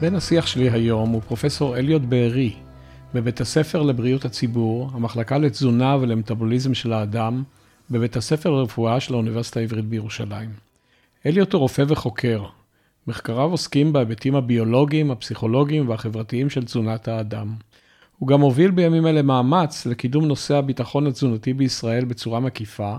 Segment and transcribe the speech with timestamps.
[0.00, 2.52] בן השיח שלי היום הוא פרופסור אליוט בארי,
[3.14, 7.42] בבית הספר לבריאות הציבור, המחלקה לתזונה ולמטאבוליזם של האדם,
[7.90, 10.50] בבית הספר לרפואה של האוניברסיטה העברית בירושלים.
[11.26, 12.44] אליוט הוא רופא וחוקר.
[13.06, 17.54] מחקריו עוסקים בהיבטים הביולוגיים, הפסיכולוגיים והחברתיים של תזונת האדם.
[18.18, 22.96] הוא גם מוביל בימים אלה מאמץ לקידום נושא הביטחון התזונתי בישראל בצורה מקיפה,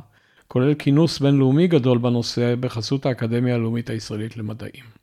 [0.48, 4.97] כולל כינוס בינלאומי גדול בנושא בחסות האקדמיה הלאומית הישראלית למדעים.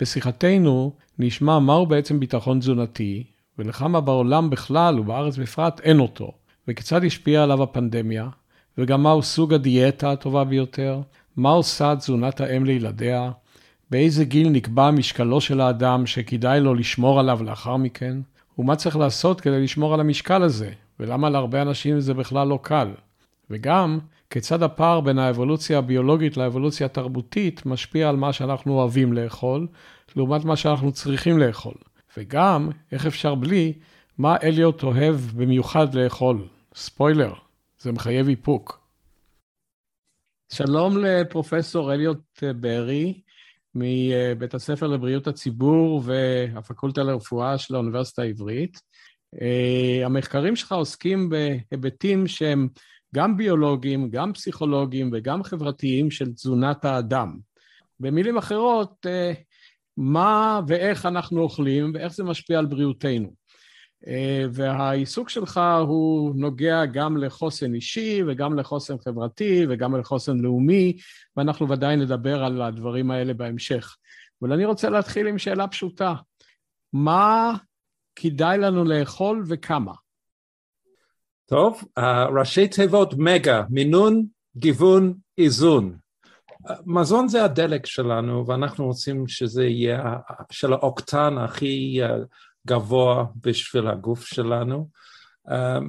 [0.00, 3.24] בשיחתנו נשמע מהו בעצם ביטחון תזונתי,
[3.58, 6.32] ולכמה בעולם בכלל ובארץ בפרט אין אותו,
[6.68, 8.28] וכיצד השפיעה עליו הפנדמיה,
[8.78, 11.00] וגם מהו סוג הדיאטה הטובה ביותר,
[11.36, 13.30] מה עושה תזונת האם לילדיה,
[13.90, 18.18] באיזה גיל נקבע משקלו של האדם שכדאי לו לשמור עליו לאחר מכן,
[18.58, 20.70] ומה צריך לעשות כדי לשמור על המשקל הזה,
[21.00, 22.88] ולמה להרבה אנשים זה בכלל לא קל.
[23.50, 23.98] וגם,
[24.30, 29.66] כיצד הפער בין האבולוציה הביולוגית לאבולוציה התרבותית משפיע על מה שאנחנו אוהבים לאכול,
[30.16, 31.74] לעומת מה שאנחנו צריכים לאכול.
[32.16, 33.72] וגם, איך אפשר בלי,
[34.18, 36.48] מה אליוט אוהב במיוחד לאכול.
[36.74, 37.34] ספוילר,
[37.78, 38.86] זה מחייב איפוק.
[40.52, 43.20] שלום לפרופסור אליוט בארי,
[43.74, 48.80] מבית הספר לבריאות הציבור והפקולטה לרפואה של האוניברסיטה העברית.
[50.04, 52.68] המחקרים שלך עוסקים בהיבטים שהם
[53.14, 57.38] גם ביולוגיים, גם פסיכולוגיים וגם חברתיים של תזונת האדם.
[58.00, 59.06] במילים אחרות,
[59.96, 63.32] מה ואיך אנחנו אוכלים ואיך זה משפיע על בריאותנו.
[64.52, 70.96] והעיסוק שלך הוא נוגע גם לחוסן אישי וגם לחוסן חברתי וגם לחוסן לאומי,
[71.36, 73.96] ואנחנו ודאי נדבר על הדברים האלה בהמשך.
[74.42, 76.14] אבל אני רוצה להתחיל עם שאלה פשוטה.
[76.92, 77.54] מה
[78.16, 79.92] כדאי לנו לאכול וכמה?
[81.46, 81.84] טוב,
[82.40, 84.26] ראשי תיבות מגה, מינון,
[84.56, 85.96] גיוון, איזון.
[86.86, 90.16] מזון זה הדלק שלנו, ואנחנו רוצים שזה יהיה
[90.50, 92.00] של האוקטן הכי
[92.66, 94.88] גבוה בשביל הגוף שלנו.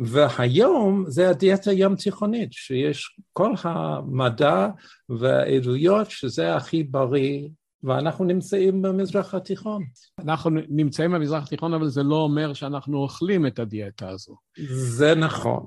[0.03, 4.67] והיום זה הדיאטה ים תיכונית, שיש כל המדע
[5.09, 7.49] והעדויות שזה הכי בריא
[7.83, 9.83] ואנחנו נמצאים במזרח התיכון.
[10.19, 14.35] אנחנו נמצאים במזרח התיכון, אבל זה לא אומר שאנחנו אוכלים את הדיאטה הזו.
[14.67, 15.65] זה נכון.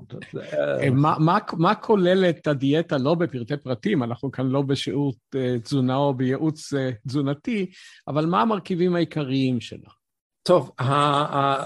[0.91, 5.13] מה, מה, מה כוללת הדיאטה, לא בפרטי פרטים, אנחנו כאן לא בשיעור
[5.63, 6.73] תזונה או בייעוץ
[7.07, 7.71] תזונתי,
[8.07, 9.89] אבל מה המרכיבים העיקריים שלה?
[10.43, 10.71] טוב,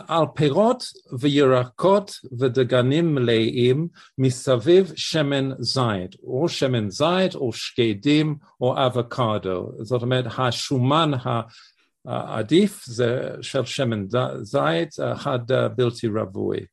[0.08, 0.84] על פירות
[1.20, 3.88] וירקות ודגנים מלאים
[4.18, 9.72] מסביב שמן זית, או שמן זית או שקדים או אבוקדו.
[9.82, 11.12] זאת אומרת, השומן
[12.06, 14.06] העדיף זה של שמן
[14.42, 15.40] זית, אחד
[15.76, 16.66] בלתי רווי.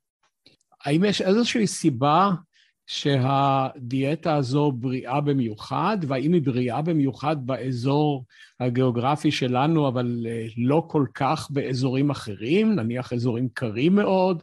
[0.85, 2.31] האם יש איזושהי סיבה
[2.87, 8.25] שהדיאטה הזו בריאה במיוחד, והאם היא בריאה במיוחד באזור
[8.61, 10.27] הגיאוגרפי שלנו, אבל
[10.57, 14.43] לא כל כך באזורים אחרים, נניח אזורים קרים מאוד?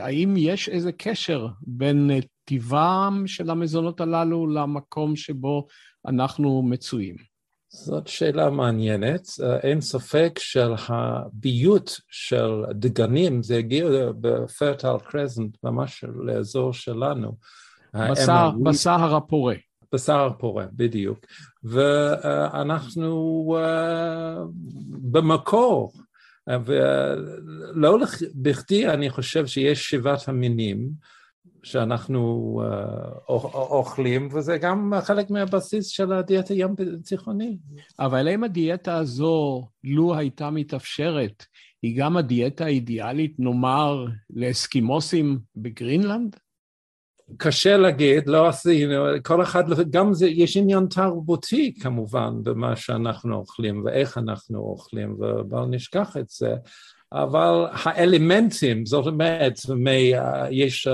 [0.00, 2.10] האם יש איזה קשר בין
[2.44, 5.66] טיבם של המזונות הללו למקום שבו
[6.06, 7.35] אנחנו מצויים?
[7.68, 9.26] זאת שאלה מעניינת.
[9.62, 13.86] אין ספק של הביות של דגנים, זה הגיע
[14.20, 17.36] בפרטל קרזנט, ממש לאזור שלנו.
[17.94, 19.54] בשר, בשר הפורה.
[19.92, 21.18] בשר הפורה, בדיוק.
[21.64, 23.44] ואנחנו
[24.88, 25.92] במקור,
[26.64, 27.98] ולא
[28.34, 30.90] בכדי אני חושב שיש שבעת המינים,
[31.66, 32.60] שאנחנו
[33.54, 37.58] אוכלים, וזה גם חלק מהבסיס של הדיאטה ים תיכוני.
[37.98, 41.44] אבל האם הדיאטה הזו, לו הייתה מתאפשרת,
[41.82, 46.36] היא גם הדיאטה האידיאלית, נאמר, לאסקימוסים בגרינלנד?
[47.36, 48.94] קשה להגיד, לא עשינו,
[49.24, 55.64] כל אחד, גם זה, יש עניין תרבותי כמובן במה שאנחנו אוכלים ואיך אנחנו אוכלים, ובל
[55.64, 56.54] נשכח את זה.
[57.12, 59.60] אבל האלמנטים, זאת אומרת,
[60.50, 60.88] יש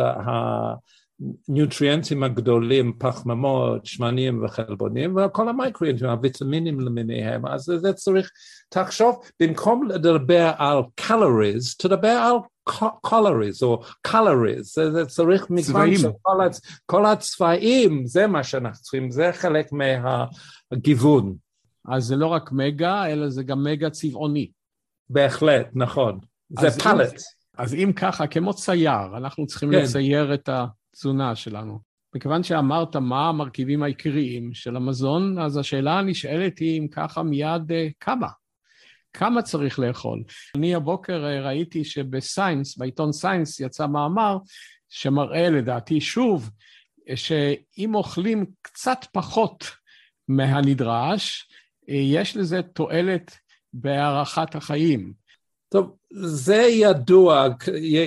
[1.48, 8.30] הנוטריאנטים הגדולים, פחמימות, שמנים וחלבונים, וכל המייקרוינטים, הוויטמינים למיניהם, אז זה צריך,
[8.68, 12.36] תחשוב, במקום לדבר על calories, תדבר על
[13.06, 16.60] calories או calories, זה, זה צריך מגוון של כל, הצ...
[16.86, 19.66] כל הצבעים, זה מה שאנחנו צריכים, זה חלק
[20.72, 21.34] מהגיוון.
[21.88, 24.50] אז זה לא רק מגה, אלא זה גם מגה צבעוני.
[25.12, 26.18] בהחלט, נכון.
[26.60, 27.14] זה פלט.
[27.58, 29.78] אז אם ככה, כמו צייר, אנחנו צריכים כן.
[29.78, 31.78] לצייר את התזונה שלנו.
[32.14, 38.28] מכיוון שאמרת מה המרכיבים העיקריים של המזון, אז השאלה הנשאלת היא, אם ככה, מיד כמה?
[39.12, 40.22] כמה צריך לאכול?
[40.56, 44.38] אני הבוקר ראיתי שבסיינס, בעיתון סיינס, יצא מאמר
[44.88, 46.50] שמראה לדעתי שוב,
[47.14, 49.64] שאם אוכלים קצת פחות
[50.28, 51.48] מהנדרש,
[51.88, 53.38] יש לזה תועלת
[53.72, 55.12] בהארכת החיים.
[55.68, 57.48] טוב, זה ידוע,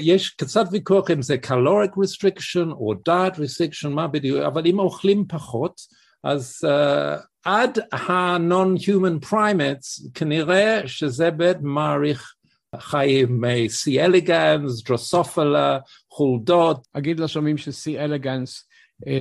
[0.02, 5.26] יש קצת ויכוח אם זה caloric restriction או diet restriction, מה בדיוק, אבל אם אוכלים
[5.28, 5.82] פחות,
[6.24, 12.34] אז uh, עד ה-non-human primates, כנראה שזה באמת מעריך
[12.80, 13.92] חיים מ-C.
[13.92, 15.80] elegans, דרוסופלה,
[16.12, 16.88] חולדות.
[16.94, 17.88] אגיד לשומעים ש-C.
[17.88, 18.64] elegans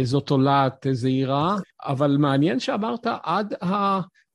[0.03, 3.55] זאת תולעת זעירה, אבל מעניין שאמרת עד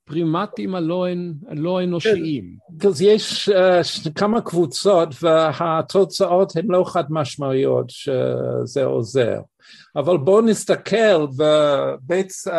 [0.09, 1.07] הפרימטים הלא,
[1.49, 2.43] הלא אנושיים.
[2.87, 9.39] אז יש uh, כמה קבוצות והתוצאות הן לא חד משמעיות שזה עוזר.
[9.95, 12.51] אבל בואו נסתכל בבית uh,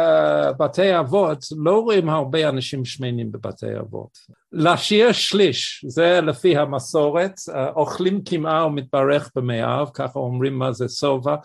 [0.58, 4.18] בתי אבות, לא רואים הרבה אנשים שמנים בבתי אבות.
[4.52, 11.36] להשאיר שליש, זה לפי המסורת, uh, אוכלים קמעה ומתברך במאיו, ככה אומרים מה זה סובה.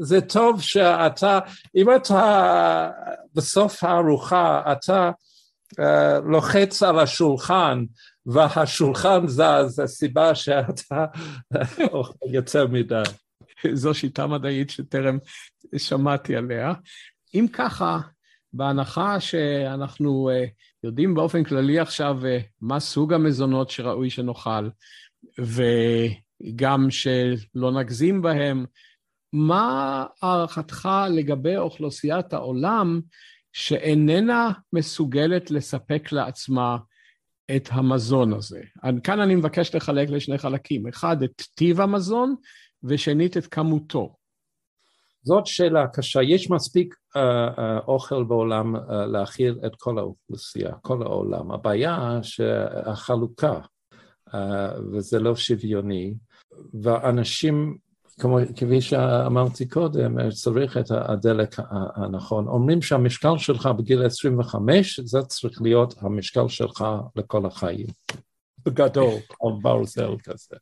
[0.00, 1.38] זה טוב שאתה,
[1.76, 2.90] אם אתה
[3.34, 5.10] בסוף הארוחה, אתה
[6.24, 7.84] לוחץ על השולחן
[8.26, 11.06] והשולחן זז, הסיבה שאתה
[11.92, 13.02] אוכל יותר מדי.
[13.72, 15.18] זו שיטה מדעית שטרם
[15.76, 16.72] שמעתי עליה.
[17.34, 17.98] אם ככה,
[18.52, 20.44] בהנחה שאנחנו אה,
[20.84, 24.68] יודעים באופן כללי עכשיו אה, מה סוג המזונות שראוי שנאכל,
[25.38, 28.64] וגם שלא נגזים בהם,
[29.32, 33.00] מה הערכתך לגבי אוכלוסיית העולם
[33.52, 36.76] שאיננה מסוגלת לספק לעצמה
[37.56, 38.60] את המזון הזה?
[39.04, 40.88] כאן אני מבקש לחלק לשני חלקים.
[40.88, 42.34] אחד, את טיב המזון,
[42.84, 44.14] ושנית את כמותו?
[45.22, 46.22] זאת שאלה קשה.
[46.22, 51.50] יש מספיק uh, uh, אוכל בעולם uh, להכיל את כל האוכלוסייה, כל העולם.
[51.50, 53.60] הבעיה שהחלוקה,
[54.28, 54.36] uh,
[54.92, 56.14] וזה לא שוויוני,
[56.82, 57.78] ואנשים,
[58.18, 62.48] כמו, כפי שאמרתי קודם, צריך את הדלק הנכון.
[62.48, 66.84] אומרים שהמשקל שלך בגיל 25, זה צריך להיות המשקל שלך
[67.16, 67.86] לכל החיים.
[68.66, 70.56] בגדול, על ברזל כזה.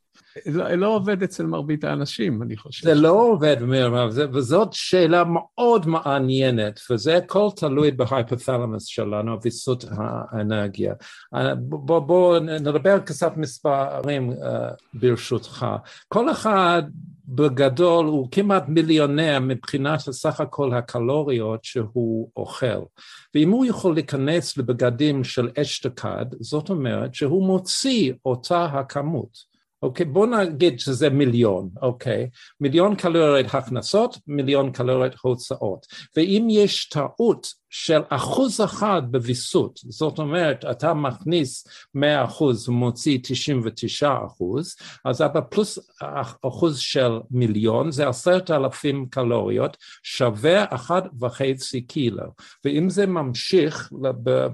[0.45, 2.87] לא, לא עובד אצל מרבית האנשים, אני חושב.
[2.87, 3.57] זה לא עובד,
[4.33, 10.93] וזאת שאלה מאוד מעניינת, וזה הכל תלוי בהייפותלמוס שלנו, ויסות האנרגיה.
[11.57, 14.35] בואו בוא נדבר קצת מספרים uh,
[14.93, 15.65] ברשותך.
[16.07, 16.83] כל אחד
[17.27, 22.81] בגדול הוא כמעט מיליונר מבחינת סך הכל הקלוריות שהוא אוכל.
[23.35, 29.56] ואם הוא יכול להיכנס לבגדים של אשתקד, זאת אומרת שהוא מוציא אותה הכמות.
[29.81, 30.05] אוקיי?
[30.05, 32.29] בואו נגיד שזה מיליון, אוקיי?
[32.59, 35.85] מיליון קלוריות הכנסות, מיליון קלוריות הוצאות.
[36.17, 44.13] ואם יש טעות של אחוז אחד בוויסות, זאת אומרת, אתה מכניס 100 אחוז ומוציא 99
[44.27, 44.75] אחוז,
[45.05, 45.79] אז אתה פלוס
[46.47, 52.23] אחוז של מיליון, זה עשרת אלפים קלוריות, שווה אחד וחצי קילו.
[52.65, 53.89] ואם זה ממשיך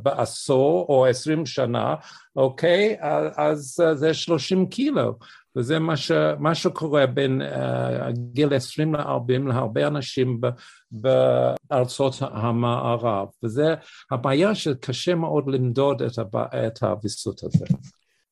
[0.04, 1.96] בעשור או עשרים שנה,
[2.36, 2.98] אוקיי?
[3.38, 5.14] אז זה שלושים קילו.
[5.56, 10.48] וזה מה, ש, מה שקורה בין uh, גיל 20 ל-40 להרבה אנשים ב,
[10.92, 13.76] בארצות המערב, וזה
[14.12, 17.66] הבעיה שקשה מאוד למדוד את, הבע, את הוויסות הזה.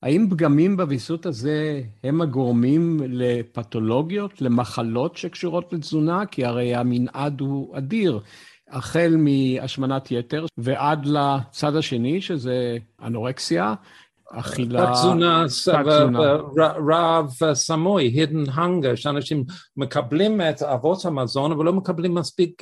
[0.04, 6.26] האם פגמים בוויסות הזה הם הגורמים לפתולוגיות, למחלות שקשורות לתזונה?
[6.26, 8.20] כי הרי המנעד הוא אדיר.
[8.72, 13.74] החל מהשמנת יתר ועד לצד השני, שזה אנורקסיה,
[14.32, 14.86] אכילה...
[14.86, 15.46] תת-תזונה,
[16.90, 19.44] רעב סמוי, hidden hunger, שאנשים
[19.78, 22.62] מקבלים את אבות המזון, אבל לא מקבלים מספיק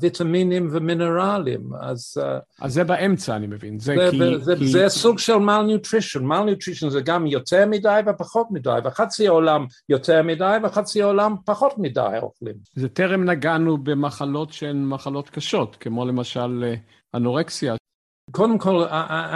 [0.00, 2.14] ויטמינים ומינרלים, אז...
[2.60, 3.78] אז זה באמצע, אני מבין.
[3.78, 4.68] זה, זה, כי, זה, כי...
[4.68, 10.56] זה סוג של malnutrition, malnutrition זה גם יותר מדי ופחות מדי, וחצי העולם יותר מדי
[10.62, 12.54] וחצי העולם פחות מדי אוכלים.
[12.74, 16.64] זה טרם נגענו במחלות שהן מחלות קשות, כמו למשל
[17.14, 17.74] אנורקסיה.
[18.30, 18.84] קודם כל,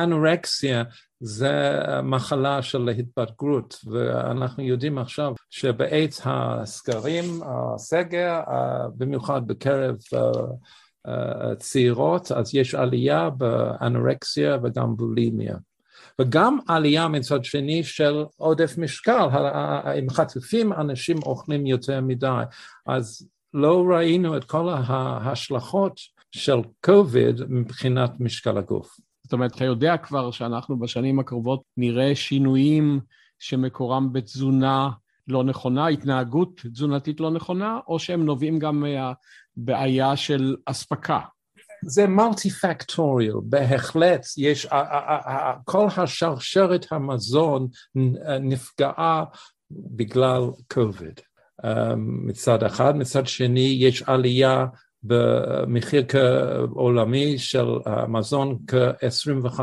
[0.02, 0.82] אנורקסיה
[1.20, 8.40] זה מחלה של התבגרות, ואנחנו יודעים עכשיו שבעת הסגרים, הסגר,
[8.96, 9.96] במיוחד בקרב
[11.58, 15.56] צעירות, אז יש עלייה באנורקסיה וגם בולימיה.
[16.20, 19.28] וגם עלייה מצד שני של עודף משקל,
[19.98, 22.42] אם חטופים אנשים אוכלים יותר מדי,
[22.86, 26.00] אז לא ראינו את כל ההשלכות
[26.32, 28.96] של COVID מבחינת משקל הגוף.
[29.22, 33.00] זאת אומרת, אתה יודע כבר שאנחנו בשנים הקרובות נראה שינויים
[33.38, 34.90] שמקורם בתזונה
[35.28, 38.84] לא נכונה, התנהגות תזונתית לא נכונה, או שהם נובעים גם
[39.56, 41.20] מהבעיה של אספקה.
[41.84, 44.66] זה מולטי פקטוריאל, בהחלט יש,
[45.64, 47.68] כל השרשרת המזון
[48.40, 49.24] נפגעה
[49.70, 51.20] בגלל קוביד.
[51.96, 54.66] מצד אחד, מצד שני יש עלייה
[55.04, 56.02] במחיר
[56.70, 59.60] עולמי של המזון כ-25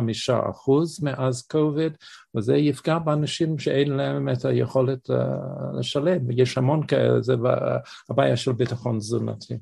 [0.49, 1.93] אחוז מאז קוביד,
[2.35, 5.09] וזה יפגע באנשים שאין להם את היכולת
[5.79, 6.31] לשלם.
[6.31, 7.33] יש המון כאלה, זה
[8.09, 9.57] הבעיה של ביטחון תזונתי.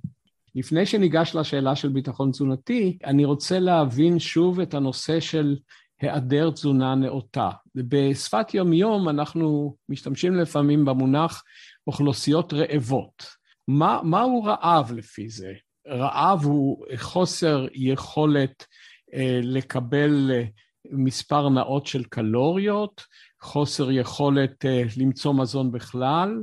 [0.56, 5.56] לפני שניגש לשאלה של ביטחון תזונתי, אני רוצה להבין שוב את הנושא של
[6.02, 7.50] היעדר תזונה נאותה.
[7.76, 11.44] בשפת יומיום אנחנו משתמשים לפעמים במונח
[11.88, 13.24] אוכלוסיות רעבות.
[13.68, 15.54] מה, מהו רעב לפי זה?
[15.88, 18.66] רעב הוא חוסר יכולת
[19.14, 20.44] אה, לקבל אה,
[20.92, 23.04] מספר נאות של קלוריות,
[23.42, 26.42] חוסר יכולת אה, למצוא מזון בכלל.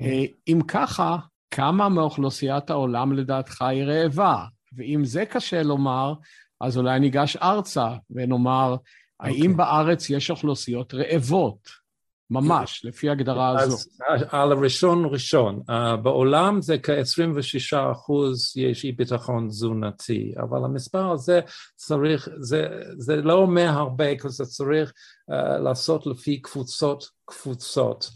[0.00, 1.16] אה, אם ככה,
[1.50, 4.44] כמה מאוכלוסיית העולם לדעתך היא רעבה?
[4.72, 6.14] ואם זה קשה לומר,
[6.60, 9.26] אז אולי ניגש ארצה ונאמר, okay.
[9.26, 9.54] האם אוקיי.
[9.54, 11.79] בארץ יש אוכלוסיות רעבות?
[12.30, 13.76] ממש, לפי הגדרה הזו.
[14.08, 21.10] אז על הראשון ראשון, uh, בעולם זה כ-26 אחוז יש אי ביטחון תזונתי, אבל המספר
[21.10, 21.40] הזה
[21.76, 22.66] צריך, זה,
[22.98, 24.92] זה לא אומר הרבה, כי זה צריך
[25.30, 28.10] uh, לעשות לפי קבוצות קבוצות.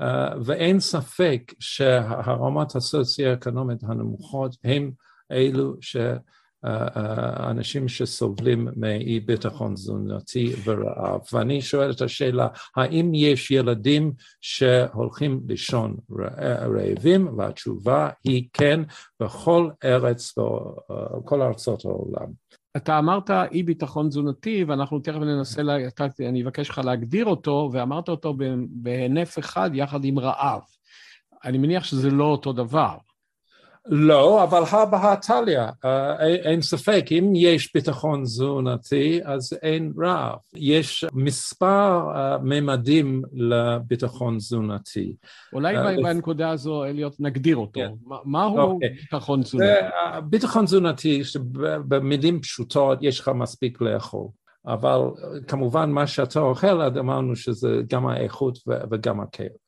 [0.00, 0.02] Uh,
[0.44, 4.90] ואין ספק שהרמת הסוציו-אקונומית הנמוכות הם
[5.32, 5.96] אלו ש...
[7.50, 11.20] אנשים שסובלים מאי ביטחון תזונתי ורעב.
[11.32, 15.96] ואני שואל את השאלה, האם יש ילדים שהולכים לישון
[16.76, 17.38] רעבים?
[17.38, 18.80] והתשובה היא כן,
[19.20, 20.34] בכל ארץ,
[21.18, 22.26] בכל ארצות העולם.
[22.76, 25.76] אתה אמרת אי ביטחון תזונתי, ואנחנו תכף ננסה, לה,
[26.28, 28.34] אני אבקש לך להגדיר אותו, ואמרת אותו
[28.70, 30.60] בהינף אחד יחד עם רעב.
[31.44, 32.96] אני מניח שזה לא אותו דבר.
[33.86, 35.60] לא, אבל הא בהא תליא,
[36.44, 40.38] אין ספק, אם יש ביטחון תזונתי אז אין רעב.
[40.54, 45.14] יש מספר uh, ממדים לביטחון תזונתי.
[45.52, 47.80] אולי uh, בנקודה הזו, אליוט, נגדיר אותו.
[47.80, 47.90] כן.
[48.24, 48.58] מהו.
[48.58, 48.88] אוקיי.
[48.88, 49.66] ביטחון תזונתי?
[50.24, 54.26] ביטחון תזונתי, שבמילים פשוטות יש לך מספיק לאכול.
[54.66, 55.00] אבל
[55.48, 58.58] כמובן מה שאתה אוכל, אמרנו שזה גם האיכות
[58.90, 59.20] וגם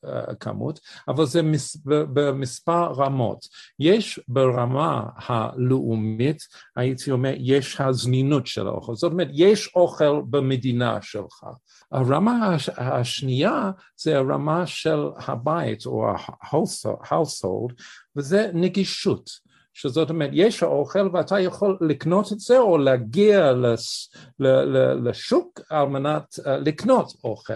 [0.04, 1.40] הכמות, אבל זה
[1.86, 3.46] במספר רמות.
[3.78, 6.42] יש ברמה הלאומית,
[6.76, 8.94] הייתי אומר, יש הזמינות של האוכל.
[8.94, 11.44] זאת אומרת, יש אוכל במדינה שלך.
[11.92, 17.72] הרמה השנייה זה הרמה של הבית או ה-household,
[18.16, 19.51] וזה נגישות.
[19.74, 25.60] שזאת אומרת, יש האוכל ואתה יכול לקנות את זה או להגיע לש, ל, ל, לשוק
[25.70, 27.54] על מנת uh, לקנות אוכל.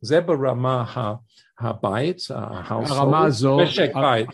[0.00, 0.84] זה ברמה
[1.60, 4.28] הבית, הרמה הזו, משק בית.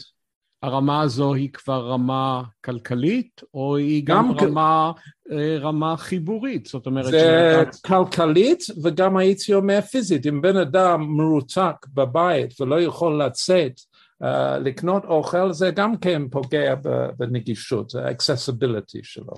[0.63, 5.33] הרמה הזו היא כבר רמה כלכלית, או היא גם, גם רמה, כ...
[5.33, 6.67] אה, רמה חיבורית?
[6.67, 7.05] זאת אומרת...
[7.05, 7.89] זה שאתה...
[7.89, 10.27] כלכלית וגם הייתי אומר פיזית.
[10.27, 13.81] אם בן אדם מרותק בבית ולא יכול לצאת
[14.61, 16.75] לקנות אוכל זה גם כן פוגע
[17.17, 19.35] בנגישות, זה accessibility שלו.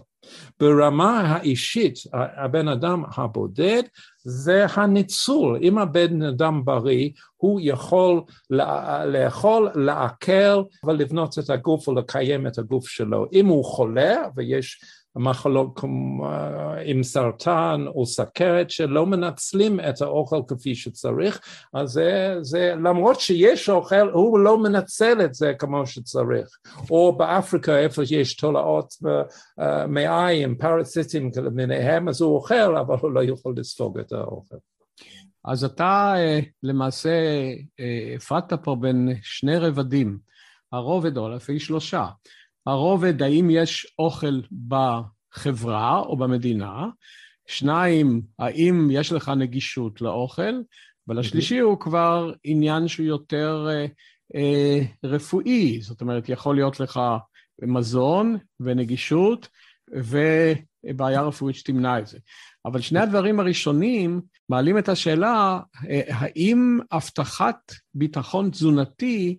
[0.61, 3.83] ברמה האישית, הבן אדם הבודד
[4.25, 5.59] זה הניצול.
[5.63, 8.23] אם הבן אדם בריא, הוא יכול
[9.07, 13.27] לאכול, לעכל ולבנות את הגוף ולקיים את הגוף שלו.
[13.33, 14.81] אם הוא חולה ויש
[15.17, 16.29] מחלות כמו
[16.85, 21.41] עם סרטן או סכרת שלא מנצלים את האוכל כפי שצריך,
[21.75, 26.49] אז זה, זה למרות שיש אוכל, הוא לא מנצל את זה כמו שצריך.
[26.91, 28.95] או באפריקה איפה יש תולעות
[29.61, 34.57] אה, מעיים, פרסיטים למיניהם, אז הוא אוכל, אבל הוא לא יכול לספוג את האוכל.
[35.45, 37.11] אז אתה אה, למעשה
[37.81, 40.19] אה, הפרדת פה בין שני רבדים,
[40.73, 42.07] הרובד או לפי שלושה.
[42.67, 46.87] הרובד, האם יש אוכל בחברה או במדינה?
[47.47, 50.61] שניים, האם יש לך נגישות לאוכל?
[51.09, 53.87] ולשלישי הוא כבר עניין שהוא יותר אה,
[54.35, 57.01] אה, רפואי, זאת אומרת, יכול להיות לך
[57.63, 59.49] מזון ונגישות
[59.91, 62.19] ובעיה רפואית שתמנע את זה.
[62.65, 69.39] אבל שני הדברים הראשונים מעלים את השאלה, אה, האם הבטחת ביטחון תזונתי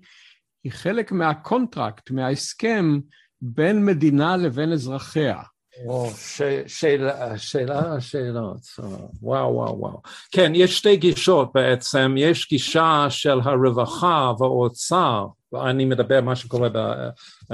[0.65, 2.99] היא חלק מהקונטרקט, מההסכם
[3.41, 5.41] בין מדינה לבין אזרחיה.
[5.87, 8.61] או, ש, שאלה, שאלה, שאלות,
[9.21, 10.01] וואו, וואו, וואו.
[10.31, 16.69] כן, יש שתי גישות בעצם, יש גישה של הרווחה והאוצר, ואני מדבר מה שקורה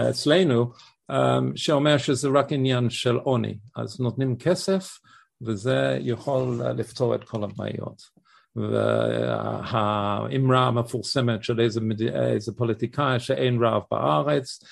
[0.09, 0.71] אצלנו,
[1.11, 4.99] אמ, שאומר שזה רק עניין של עוני, אז נותנים כסף
[5.41, 8.20] וזה יכול לפתור את כל הבעיות.
[8.55, 11.81] והאמרה המפורסמת של איזה,
[12.13, 14.63] איזה פוליטיקאי שאין רב בארץ,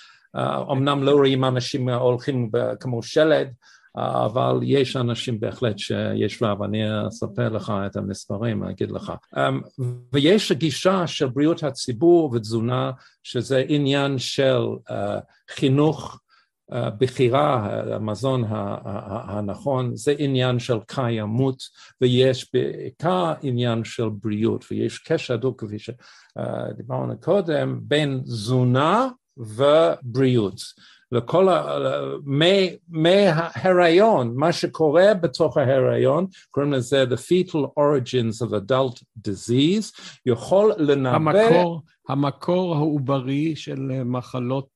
[0.71, 3.47] אמנם לא רואים אנשים הולכים כמו שלד,
[3.95, 9.13] אבל יש אנשים בהחלט שיש רב, אני אספר לך את המספרים, אני אגיד לך.
[10.13, 12.91] ויש הגישה של בריאות הציבור ותזונה,
[13.23, 14.61] שזה עניין של
[15.49, 16.19] חינוך
[16.71, 18.43] בחירה, המזון
[19.27, 21.63] הנכון, זה עניין של קיימות,
[22.01, 29.07] ויש בעיקר עניין של בריאות, ויש קשר הדוק, כפי שדיברנו קודם, בין תזונה
[29.37, 30.61] ובריאות.
[31.11, 31.77] לכל ה...
[32.89, 41.15] מההיריון, מה שקורה בתוך ההיריון, קוראים לזה The fetal origins of adult disease, יכול לנבא...
[41.15, 44.69] המקור, המקור העוברי של מחלות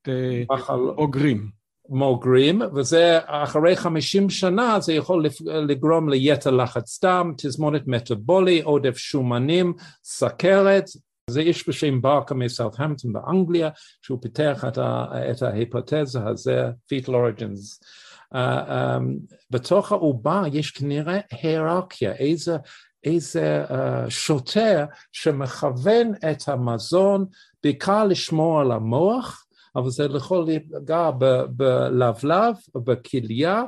[0.52, 0.80] מחל...
[0.96, 1.63] בוגרים.
[1.94, 9.74] מוגרים, וזה אחרי חמישים שנה זה יכול לגרום ליתר לחץ דם, תזמונת מטאבולי, עודף שומנים,
[10.04, 10.90] סכרת,
[11.30, 13.70] זה איש בשם ברקה מסאות'המפטון באנגליה,
[14.02, 17.86] שהוא פיתח את, ה, את ההיפותזה הזה, fetal origins.
[18.34, 22.58] Uh, um, בתוך העובר יש כנראה היררכיה, איזה,
[23.04, 27.26] איזה uh, שוטר שמכוון את המזון
[27.64, 29.43] בעיקר לשמור על המוח,
[29.76, 31.12] אבל זה יכול לפגע
[31.50, 33.64] בלבלב בכליה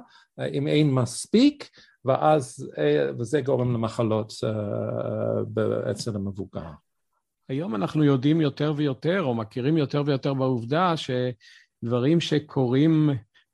[0.52, 1.70] אם אין מספיק,
[2.06, 2.72] ואז,
[3.20, 4.34] וזה גורם למחלות
[5.92, 6.70] אצל המבוגר.
[7.50, 13.10] היום אנחנו יודעים יותר ויותר, או מכירים יותר ויותר בעובדה, שדברים שקורים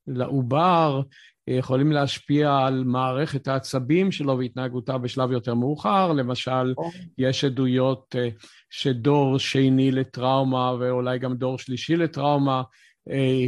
[0.08, 1.02] לעובר
[1.48, 6.14] יכולים להשפיע על מערכת העצבים שלו והתנהגותה בשלב יותר מאוחר.
[6.14, 6.74] למשל,
[7.18, 8.16] יש עדויות
[8.70, 12.62] שדור שני לטראומה ואולי גם דור שלישי לטראומה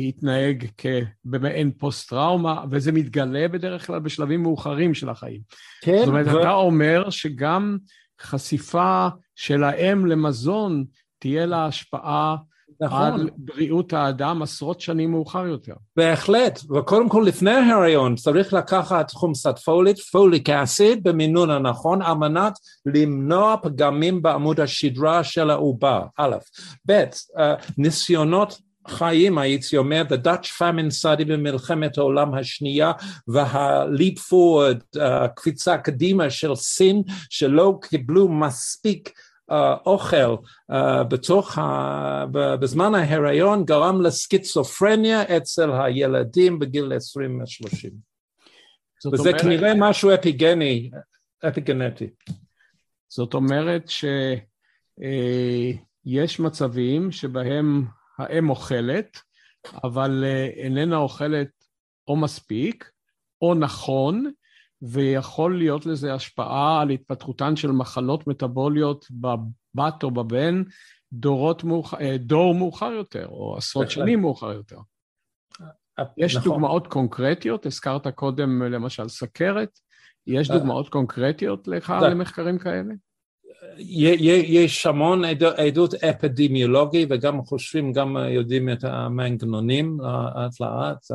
[0.07, 5.41] התנהג כבמעין פוסט-טראומה, וזה מתגלה בדרך כלל בשלבים מאוחרים של החיים.
[5.81, 5.97] כן.
[5.97, 6.39] זאת אומרת, ו...
[6.41, 7.77] אתה אומר שגם
[8.21, 10.85] חשיפה של האם למזון
[11.19, 12.35] תהיה לה השפעה
[12.81, 13.01] נכון.
[13.01, 15.73] על בריאות האדם עשרות שנים מאוחר יותר.
[15.97, 22.53] בהחלט, וקודם כל לפני ההריון צריך לקחת חומסת פולית, פוליק אסיד במינון הנכון על מנת
[22.85, 26.35] למנוע פגמים בעמוד השדרה של העובר, א',
[26.87, 27.03] ב',
[27.37, 27.41] uh,
[27.77, 32.91] ניסיונות חיים, הייתי אומר, the Dutch famine study במלחמת העולם השנייה
[33.27, 39.32] וה-leap forward, uh, קפיצה קדימה של סין, שלא קיבלו מספיק uh,
[39.85, 40.35] אוכל
[40.71, 42.25] uh, בתוך, ה...
[42.31, 46.95] בזמן ההיריון, גרם לסקיצופרניה אצל הילדים בגיל 20-30.
[49.13, 49.41] וזה אומרת...
[49.41, 50.91] כנראה משהו אפיגני,
[51.47, 52.09] אפיגנטי.
[53.07, 54.99] זאת אומרת שיש
[56.39, 57.85] מצבים שבהם
[58.17, 59.17] האם אוכלת,
[59.83, 61.49] אבל אה, איננה אוכלת
[62.07, 62.91] או מספיק,
[63.41, 64.31] או נכון,
[64.83, 70.63] ויכול להיות לזה השפעה על התפתחותן של מחלות מטבוליות בבת או בבן
[71.13, 71.93] דורות מאוח...
[71.93, 74.77] אה, דור מאוחר יותר, או עשרות שנים מאוחר יותר.
[75.99, 76.51] אה, יש נכון.
[76.51, 79.79] דוגמאות קונקרטיות, הזכרת קודם למשל סכרת,
[80.27, 82.93] יש דוגמאות קונקרטיות לך למחקרים כאלה?
[83.77, 85.21] יש המון
[85.57, 91.05] עדות אפידמיולוגי וגם חושבים, גם יודעים את המנגנונים לאט לאט.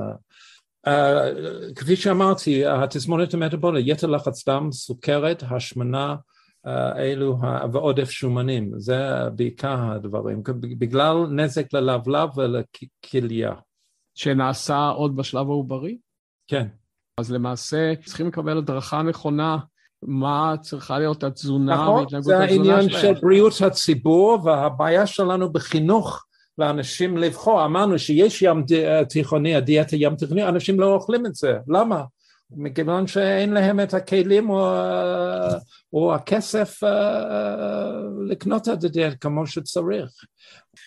[1.76, 6.16] כפי שאמרתי, התסמונת המטבולית, יתר לחץ דם, סוכרת, השמנה,
[6.96, 7.38] אלו
[7.72, 8.98] ועודף שומנים, זה
[9.36, 13.52] בעיקר הדברים, בגלל נזק ללבלב ולכליה.
[14.14, 15.98] שנעשה עוד בשלב העוברי?
[16.48, 16.66] כן.
[17.20, 19.58] אז למעשה צריכים לקבל הדרכה נכונה
[20.02, 22.06] מה צריכה להיות התזונה נכון.
[22.20, 26.26] זה העניין של בריאות הציבור והבעיה שלנו בחינוך
[26.58, 27.64] לאנשים לבחור.
[27.64, 28.64] אמרנו שיש ים
[29.08, 31.58] תיכוני, הדיאטה ים תיכוני, אנשים לא אוכלים את זה.
[31.68, 32.04] למה?
[32.50, 34.72] מכיוון שאין להם את הכלים או,
[35.92, 36.86] או הכסף uh,
[38.28, 40.10] לקנות את זה כמו שצריך.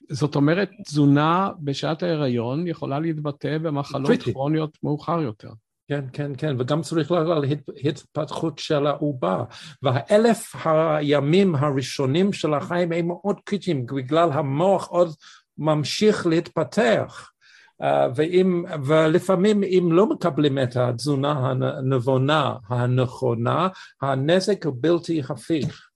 [0.10, 5.50] זאת אומרת, תזונה בשעת ההיריון יכולה להתבטא במחלות כרוניות מאוחר יותר.
[5.88, 7.46] כן, כן, כן, וגם צריך לדבר על
[7.84, 9.44] התפתחות של העובר.
[9.82, 15.14] והאלף הימים הראשונים של החיים הם מאוד קריטיים, בגלל המוח עוד
[15.62, 17.28] ממשיך להתפתח.
[17.82, 23.68] Uh, ואם, ולפעמים אם לא מקבלים את התזונה הנבונה, הנכונה,
[24.02, 25.91] הנזק הוא בלתי הפיך.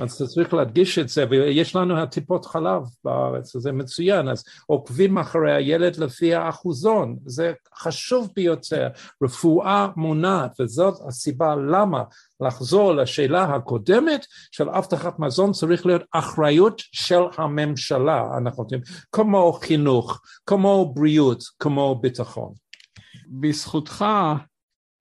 [0.00, 5.54] אז צריך להדגיש את זה, ויש לנו הטיפות חלב בארץ, זה מצוין, אז עוקבים אחרי
[5.54, 8.88] הילד לפי האחוזון, זה חשוב ביותר,
[9.22, 12.02] רפואה מונעת, וזאת הסיבה למה
[12.40, 18.80] לחזור לשאלה הקודמת של הבטחת מזון צריך להיות אחריות של הממשלה, אנחנו יודעים,
[19.12, 22.52] כמו חינוך, כמו בריאות, כמו ביטחון.
[23.28, 24.04] בזכותך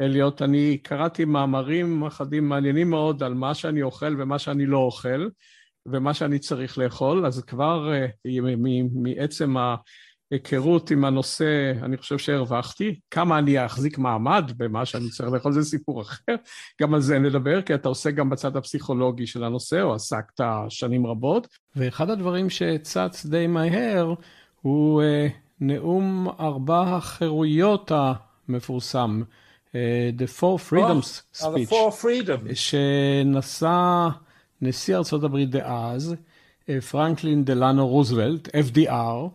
[0.01, 5.27] אליוט, אני קראתי מאמרים אחדים מעניינים מאוד על מה שאני אוכל ומה שאני לא אוכל,
[5.87, 7.91] ומה שאני צריך לאכול, אז כבר
[8.25, 8.55] uh,
[8.93, 12.99] מעצם ההיכרות עם הנושא, אני חושב שהרווחתי.
[13.11, 16.35] כמה אני אחזיק מעמד במה שאני צריך לאכול זה סיפור אחר,
[16.81, 21.07] גם על זה נדבר, כי אתה עושה גם בצד הפסיכולוגי של הנושא, או עסקת שנים
[21.07, 21.47] רבות.
[21.75, 24.13] ואחד הדברים שצץ די מהר
[24.61, 27.91] הוא uh, נאום ארבע החירויות
[28.47, 29.21] המפורסם,
[29.71, 32.53] The Four Freedoms oh, Speech, the Four Freedoms.
[32.53, 34.07] שנשא
[34.61, 36.15] נשיא ארצות הברית דאז,
[36.91, 39.29] פרנקלין דלנו רוזוולט, FDR,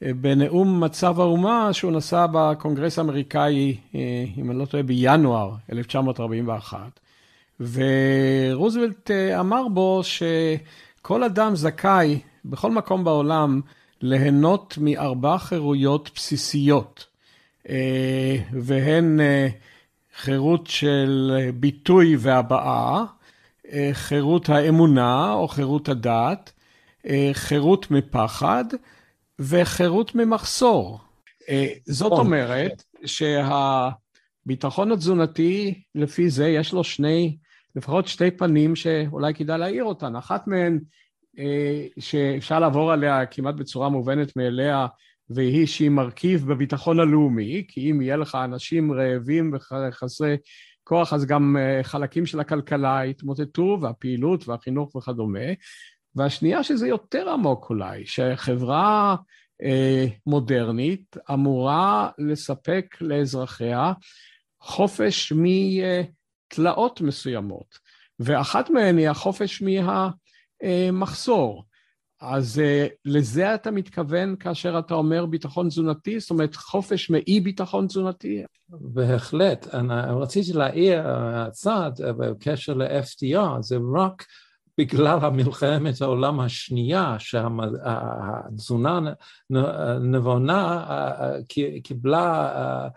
[0.00, 3.76] בנאום מצב האומה שהוא נשא בקונגרס האמריקאי,
[4.36, 7.00] אם אני לא טועה, בינואר 1941.
[7.60, 13.60] ורוזוולט אמר בו שכל אדם זכאי בכל מקום בעולם
[14.02, 17.06] ליהנות מארבע חירויות בסיסיות,
[18.52, 19.20] והן
[20.16, 23.04] חירות של ביטוי והבעה,
[23.92, 26.52] חירות האמונה או חירות הדת,
[27.32, 28.64] חירות מפחד
[29.38, 30.98] וחירות ממחסור.
[31.86, 37.36] זאת אומרת שהביטחון התזונתי, לפי זה יש לו שני,
[37.76, 40.16] לפחות שתי פנים שאולי כדאי להעיר אותן.
[40.16, 40.78] אחת מהן
[41.98, 44.86] שאפשר לעבור עליה כמעט בצורה מובנת מאליה,
[45.30, 50.36] והיא שהיא מרכיב בביטחון הלאומי, כי אם יהיה לך אנשים רעבים וחסרי
[50.84, 55.48] כוח, אז גם חלקים של הכלכלה יתמוטטו, והפעילות והחינוך וכדומה.
[56.14, 59.16] והשנייה שזה יותר עמוק אולי, שחברה
[59.62, 63.92] אה, מודרנית אמורה לספק לאזרחיה
[64.60, 67.78] חופש מתלאות מסוימות,
[68.20, 71.64] ואחת מהן היא החופש מהמחסור.
[72.26, 76.20] אז uh, לזה אתה מתכוון כאשר אתה אומר ביטחון תזונתי?
[76.20, 78.42] זאת אומרת, חופש מאי ביטחון תזונתי?
[78.68, 79.74] בהחלט.
[79.74, 84.24] אני רציתי להעיר הצד בקשר ל-FDR, זה רק
[84.78, 89.00] בגלל המלחמת העולם השנייה, שהתזונה
[90.00, 90.84] נבונה
[91.82, 92.88] קיבלה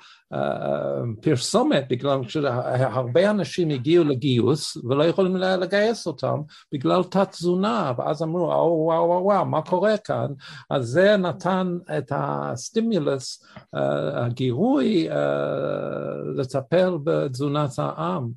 [1.21, 6.41] פרסומת בגלל שהרבה אנשים הגיעו לגיוס ולא יכולים לגייס אותם
[6.73, 10.27] בגלל תת תזונה, ואז אמרו, וואו וואו וואו וואו, מה קורה כאן?
[10.69, 13.45] אז זה נתן את הסטימולוס,
[14.13, 15.07] הגירוי
[16.35, 18.29] לטפל בתזונת העם.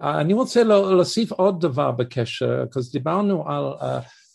[0.00, 3.64] אני רוצה להוסיף עוד דבר בקשר, כי דיברנו על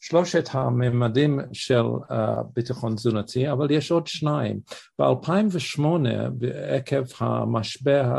[0.08, 2.14] שלושת הממדים של uh,
[2.56, 4.60] ביטחון תזונתי, אבל יש עוד שניים.
[5.00, 5.82] ב-2008,
[6.78, 8.12] עקב המשבר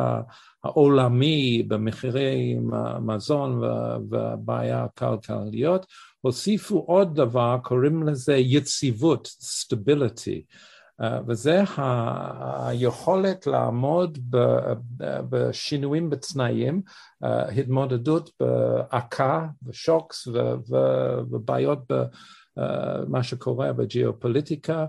[0.64, 2.57] העולמי במחירי
[3.01, 3.62] מזון
[4.11, 5.87] ובעיה כלכליות,
[6.20, 10.55] הוסיפו עוד דבר, קוראים לזה יציבות, stability.
[11.00, 11.62] וזה
[12.66, 14.18] היכולת לעמוד
[15.30, 16.82] בשינויים בתנאים,
[17.22, 20.28] התמודדות בעקה ושוקס
[21.30, 24.87] ובעיות במה שקורה בגיאופוליטיקה,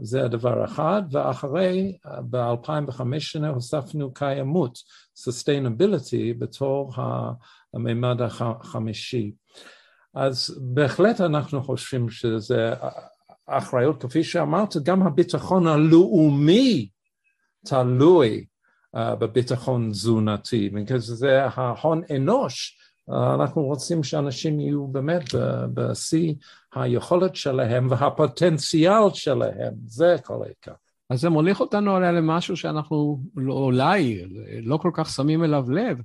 [0.00, 1.98] זה הדבר אחד, ואחרי,
[2.30, 4.78] ב-2015 הוספנו קיימות,
[5.28, 6.92] sustainability, בתור
[7.74, 9.32] הממד החמישי.
[10.14, 12.74] אז בהחלט אנחנו חושבים שזה
[13.46, 16.88] אחריות, כפי שאמרת, גם הביטחון הלאומי
[17.66, 18.44] תלוי
[18.96, 22.78] uh, בביטחון תזונתי, כי זה ההון אנוש,
[23.10, 25.24] uh, אנחנו רוצים שאנשים יהיו באמת
[25.74, 26.34] בשיא
[26.74, 30.72] היכולת שלהם והפוטנציאל שלהם, זה כל העיקר.
[31.10, 34.24] אז זה מוליך אותנו עליה למשהו שאנחנו לא, אולי
[34.62, 35.98] לא כל כך שמים אליו לב,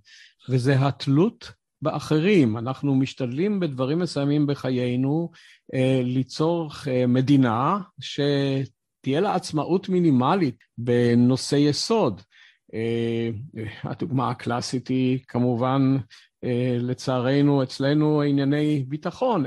[0.50, 2.58] וזה התלות באחרים.
[2.58, 5.32] אנחנו משתדלים בדברים מסוימים בחיינו
[5.74, 12.22] אה, ליצור אה, מדינה שתהיה לה עצמאות מינימלית בנושאי יסוד.
[12.74, 13.30] אה,
[13.84, 15.98] הדוגמה הקלאסית היא כמובן,
[16.80, 19.46] לצערנו, אצלנו ענייני ביטחון.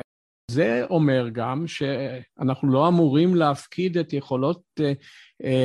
[0.52, 4.62] זה אומר גם שאנחנו לא אמורים להפקיד את יכולות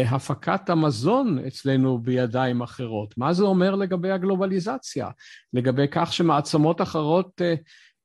[0.06, 3.18] הפקת המזון אצלנו בידיים אחרות.
[3.18, 5.10] מה זה אומר לגבי הגלובליזציה?
[5.54, 7.42] לגבי כך שמעצמות אחרות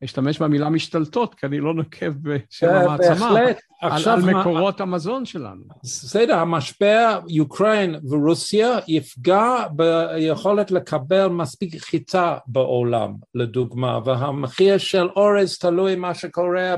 [0.05, 3.41] אשתמש במילה משתלטות, כי אני לא נוקב בשם המעצמה,
[3.81, 5.63] על, על מקורות המזון שלנו.
[5.85, 15.97] בסדר, המשבר אוקראין ורוסיה יפגע ביכולת לקבל מספיק חיטה בעולם, לדוגמה, והמחיר של אורז תלוי
[15.97, 16.75] מה שקורה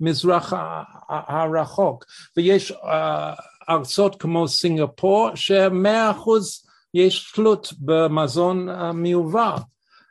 [0.00, 0.52] במזרח
[1.08, 2.04] הרחוק,
[2.36, 2.86] ויש uh,
[3.70, 9.56] ארצות כמו סינגפור שמאה אחוז יש תלות במזון מיובא,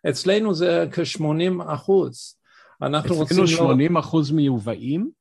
[0.10, 2.37] אצלנו זה כ-80 אחוז.
[2.82, 3.44] אנחנו רוצים...
[3.44, 5.12] אצלנו 80 אחוז מיובאים?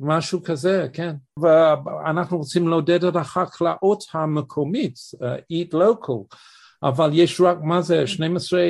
[0.00, 1.16] משהו כזה, כן.
[1.40, 5.18] ואנחנו רוצים לעודד את החקלאות המקומית, uh,
[5.52, 6.36] eat local,
[6.82, 8.60] אבל יש רק, מה זה, 12,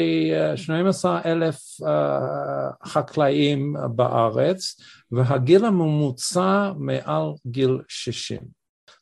[0.56, 4.80] 12 אלף uh, חקלאים בארץ,
[5.12, 8.38] והגיל הממוצע מעל גיל 60.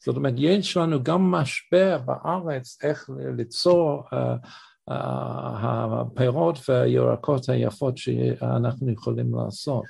[0.05, 4.49] זאת אומרת, יש לנו גם משבר בארץ איך ליצור uh,
[4.91, 9.85] הפירות והירקות היפות שאנחנו יכולים לעשות.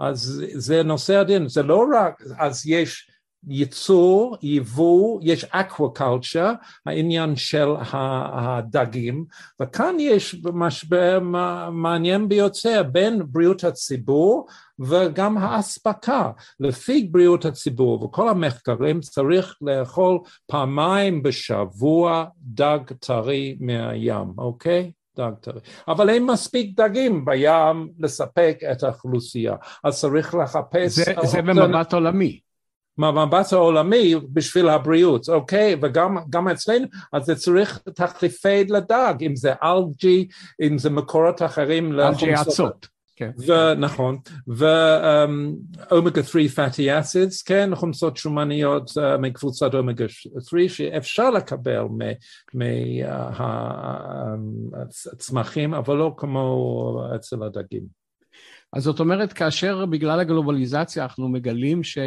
[0.00, 3.10] אז זה נושא הדין, זה לא רק, אז יש
[3.48, 6.52] ייצור, ייבוא, יש aquaculture,
[6.86, 9.24] העניין של הדגים,
[9.62, 11.20] וכאן יש משבר
[11.72, 14.46] מעניין ביותר בין בריאות הציבור
[14.78, 16.30] וגם האספקה.
[16.60, 24.92] לפי בריאות הציבור וכל המחקרים צריך לאכול פעמיים בשבוע דג טרי מהים, אוקיי?
[25.16, 25.60] דג טרי.
[25.88, 30.92] אבל אין מספיק דגים בים לספק את האוכלוסייה, אז צריך לחפש...
[30.92, 32.40] זה, זה במבט עולמי.
[33.00, 35.76] מהמבט העולמי בשביל הבריאות, אוקיי?
[35.82, 40.28] וגם אצלנו, אז זה צריך תחליפי לדג, אם זה אלג'י,
[40.62, 42.00] אם זה מקורות אחרים.
[42.00, 42.86] אלג'י אצות.
[43.16, 43.30] כן.
[43.78, 50.04] נכון, ואומגה 3 fatty acids, כן, חומצות שומניות מקבוצת אומגה
[50.48, 51.82] 3 שאפשר לקבל
[54.72, 58.00] מהצמחים, אבל לא כמו אצל הדגים.
[58.72, 61.98] אז זאת אומרת, כאשר בגלל הגלובליזציה אנחנו מגלים ש...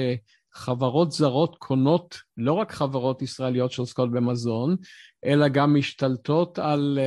[0.55, 4.75] חברות זרות קונות לא רק חברות ישראליות שעוסקות במזון,
[5.25, 6.99] אלא גם משתלטות על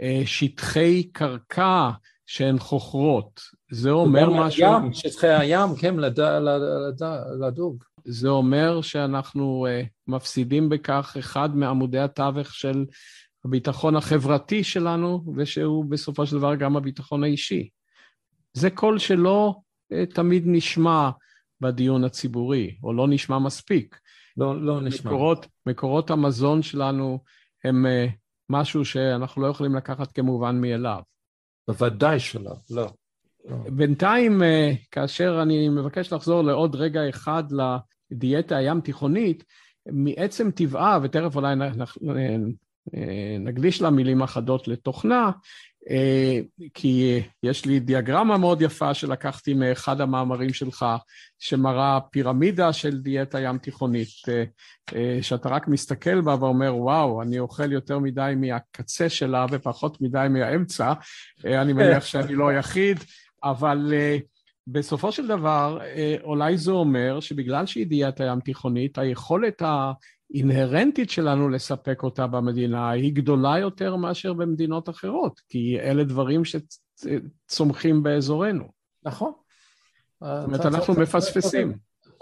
[0.00, 1.90] אה, שטחי קרקע
[2.26, 3.40] שהן חוכרות.
[3.70, 4.66] זה אומר משהו...
[4.66, 6.20] הים, שטחי הים, כן, לד...
[6.20, 7.02] לד...
[7.40, 7.84] לדוג.
[8.04, 12.84] זה אומר שאנחנו uh, מפסידים בכך אחד מעמודי התווך של
[13.44, 17.68] הביטחון החברתי שלנו, ושהוא בסופו של דבר גם הביטחון האישי.
[18.52, 19.54] זה קול שלא
[20.14, 21.10] תמיד נשמע
[21.60, 23.98] בדיון הציבורי, או לא נשמע מספיק.
[24.36, 25.10] לא, לא נשמע.
[25.10, 27.18] מקורות, מקורות המזון שלנו
[27.64, 28.10] הם uh,
[28.50, 31.00] משהו שאנחנו לא יכולים לקחת כמובן מאליו.
[31.68, 32.88] בוודאי שלא, לא.
[33.44, 33.56] לא.
[33.70, 37.44] בינתיים, uh, כאשר אני מבקש לחזור לעוד רגע אחד
[38.10, 39.44] לדיאטה הים תיכונית,
[39.86, 41.54] מעצם טבעה, ותכף אולי
[43.40, 45.30] נקדיש לה מילים אחדות לתוכנה, אה,
[46.74, 50.86] כי יש לי דיאגרמה מאוד יפה שלקחתי מאחד המאמרים שלך,
[51.38, 54.44] שמראה פירמידה של דיאטה ים תיכונית, אה,
[54.94, 60.26] אה, שאתה רק מסתכל בה ואומר, וואו, אני אוכל יותר מדי מהקצה שלה ופחות מדי
[60.30, 60.92] מהאמצע,
[61.44, 62.98] אני מניח שאני לא היחיד,
[63.44, 63.94] אבל
[64.66, 65.78] בסופו של דבר,
[66.22, 69.92] אולי זה אומר שבגלל שהיא דיאטה ים תיכונית, היכולת ה...
[70.34, 78.02] האינהרנטית שלנו לספק אותה במדינה היא גדולה יותר מאשר במדינות אחרות, כי אלה דברים שצומחים
[78.02, 78.64] באזורנו.
[79.04, 79.32] נכון.
[80.20, 81.72] זאת אומרת, אנחנו מפספסים.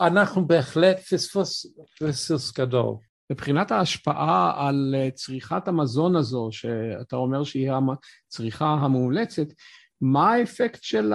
[0.01, 1.67] אנחנו בהחלט פספוס,
[2.01, 2.95] פספוס גדול.
[3.33, 7.71] מבחינת ההשפעה על צריכת המזון הזו, שאתה אומר שהיא
[8.29, 9.47] הצריכה המאולצת,
[10.01, 11.12] מה האפקט של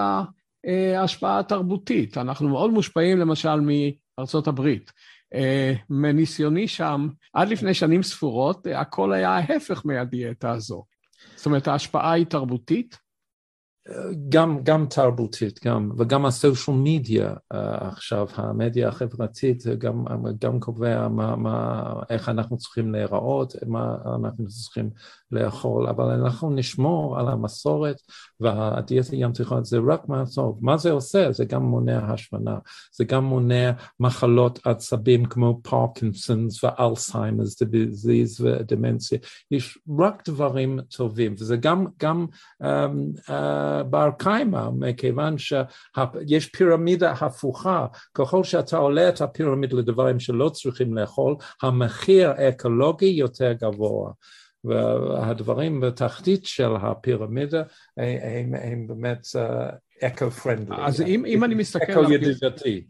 [0.97, 2.17] ההשפעה התרבותית?
[2.17, 3.59] אנחנו מאוד מושפעים למשל
[4.17, 4.91] מארצות הברית.
[5.33, 10.83] אה, מניסיוני שם, עד לפני שנים ספורות, הכל היה ההפך מהדיאטה הזו.
[11.35, 12.97] זאת אומרת, ההשפעה היא תרבותית?
[14.29, 20.05] גם, גם תרבותית, גם, וגם הסושיאל מדיה uh, עכשיו, המדיה החברתית, גם,
[20.41, 24.89] גם קובע מה, מה, איך אנחנו צריכים להיראות, מה אנחנו צריכים
[25.31, 27.95] לאכול, אבל אנחנו נשמור על המסורת
[28.39, 30.57] והדיאטה ים תיכון זה רק מה טוב.
[30.61, 31.31] מה זה עושה?
[31.31, 32.57] זה גם מונע השמנה,
[32.91, 39.19] זה גם מונע מחלות עצבים כמו פרקינסונס ואלצהיימרס דיזיז ודמנציה,
[39.51, 42.25] יש רק דברים טובים, וזה גם, גם
[42.63, 42.65] um,
[43.29, 50.97] uh, בר קיימא, מכיוון שיש פירמידה הפוכה, ככל שאתה עולה את הפירמידה לדברים שלא צריכים
[50.97, 54.11] לאכול, המחיר האקולוגי יותר גבוה.
[54.63, 57.63] והדברים בתחתית של הפירמידה
[57.97, 59.27] הם, הם באמת
[60.03, 60.75] אקו-פרנדלי.
[60.75, 61.91] Uh, אז אם, אם אני מסתכל...
[61.91, 62.83] אקו-ידידתי.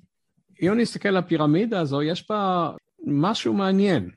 [0.62, 2.72] אם אני מסתכל על הפירמידה הזו, יש בה
[3.06, 4.10] משהו מעניין.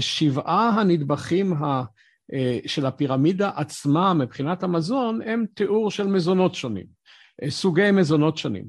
[0.00, 1.82] שבעה הנדבכים ה...
[2.32, 6.86] אה, של הפירמידה עצמה מבחינת המזון הם תיאור של מזונות שונים,
[7.42, 8.64] אה, סוגי מזונות שונים.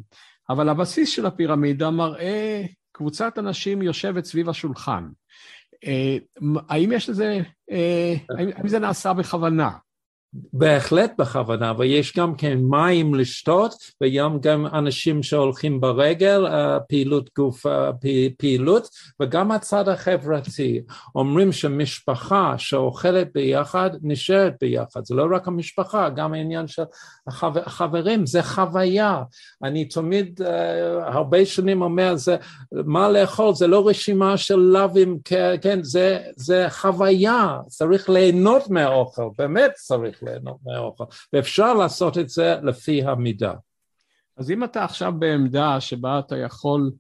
[0.50, 5.08] אבל הבסיס של הפירמידה מראה קבוצת אנשים יושבת סביב השולחן.
[5.86, 6.18] אה,
[6.70, 7.42] האם יש לזה,
[8.38, 9.70] האם זה נעשה בכוונה?
[10.34, 17.66] בהחלט בכוונה, ויש גם כן מים לשתות, וגם גם אנשים שהולכים ברגל, אה, פעילות גוף,
[17.66, 17.92] אה,
[18.38, 18.90] פעילות,
[19.20, 20.82] וגם הצד החברתי.
[21.16, 25.06] אומרים שמשפחה שאוכלת ביחד, נשארת ביחד.
[25.06, 26.84] זה לא רק המשפחה, גם העניין של
[27.28, 29.24] החברים, זה חוויה.
[29.64, 30.46] אני תמיד uh,
[31.04, 32.38] הרבה שנים אומר, זה,
[32.72, 35.18] מה לאכול, זה לא רשימה של לאווים,
[35.62, 40.19] כן, זה, זה חוויה, צריך ליהנות מהאוכל, באמת צריך.
[40.24, 41.04] ליהנות מהאוכל,
[41.34, 43.54] ואפשר לעשות את זה לפי המידה.
[44.38, 46.92] אז אם אתה עכשיו בעמדה שבה אתה יכול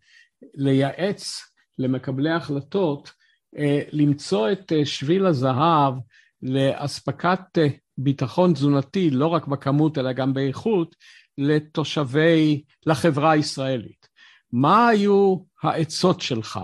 [0.53, 1.41] לייעץ
[1.77, 3.11] למקבלי החלטות,
[3.57, 5.93] אה, למצוא את אה, שביל הזהב
[6.41, 10.95] לאספקת אה, ביטחון תזונתי, לא רק בכמות אלא גם באיכות,
[11.37, 14.07] לתושבי, לחברה הישראלית.
[14.51, 16.59] מה היו העצות שלך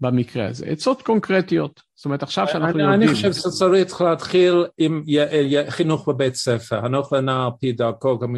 [0.00, 0.66] במקרה הזה.
[0.66, 1.80] עצות קונקרטיות.
[1.94, 3.02] זאת אומרת, עכשיו שאנחנו אני, יודעים...
[3.02, 8.36] אני חושב שצריך להתחיל עם י, חינוך בבית ספר, חנוך לנער פי דרכו, גם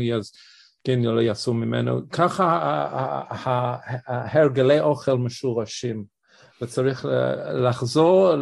[0.84, 2.00] כן, לא יעשו ממנו.
[2.10, 6.18] ככה הרגלי אוכל משורשים.
[6.62, 7.06] וצריך
[7.54, 8.34] לחזור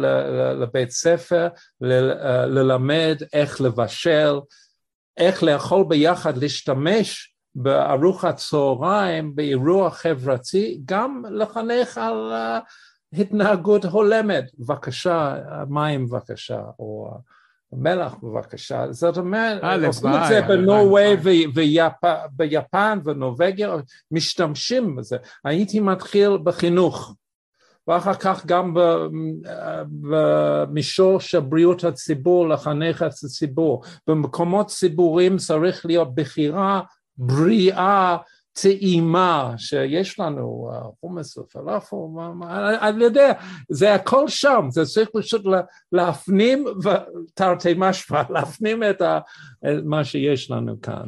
[0.59, 1.47] לבית ספר,
[2.47, 4.39] ללמד איך לבשל,
[5.17, 12.31] איך לאכול ביחד, להשתמש בארוחת צהריים, באירוע חברתי, גם לחנך על
[13.13, 15.35] התנהגות הולמת, בבקשה,
[15.69, 17.11] מים בבקשה, או
[17.73, 23.75] מלח בבקשה, זאת אומרת, עושים את זה בנורווי וביפן ונורבגיה,
[24.11, 25.17] משתמשים בזה.
[25.45, 27.15] הייתי מתחיל בחינוך,
[27.87, 28.73] ואחר כך גם
[29.89, 33.83] במישור של בריאות הציבור, לחנך את הציבור.
[34.07, 36.81] במקומות ציבוריים צריך להיות בחירה
[37.17, 38.17] בריאה
[38.61, 41.95] טעימה שיש לנו, חומוס ופלאפל,
[42.81, 43.31] אני יודע,
[43.69, 45.41] זה הכל שם, זה צריך פשוט
[45.91, 46.65] להפנים,
[47.33, 49.01] תרתי משמע, להפנים את
[49.85, 51.05] מה שיש לנו כאן.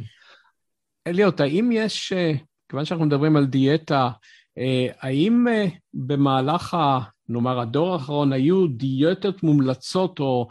[1.08, 2.14] אליוט, האם יש,
[2.70, 4.10] כיוון שאנחנו מדברים על דיאטה,
[5.02, 5.46] האם
[5.94, 10.48] במהלך, ה, נאמר, הדור האחרון, היו דיאטות מומלצות או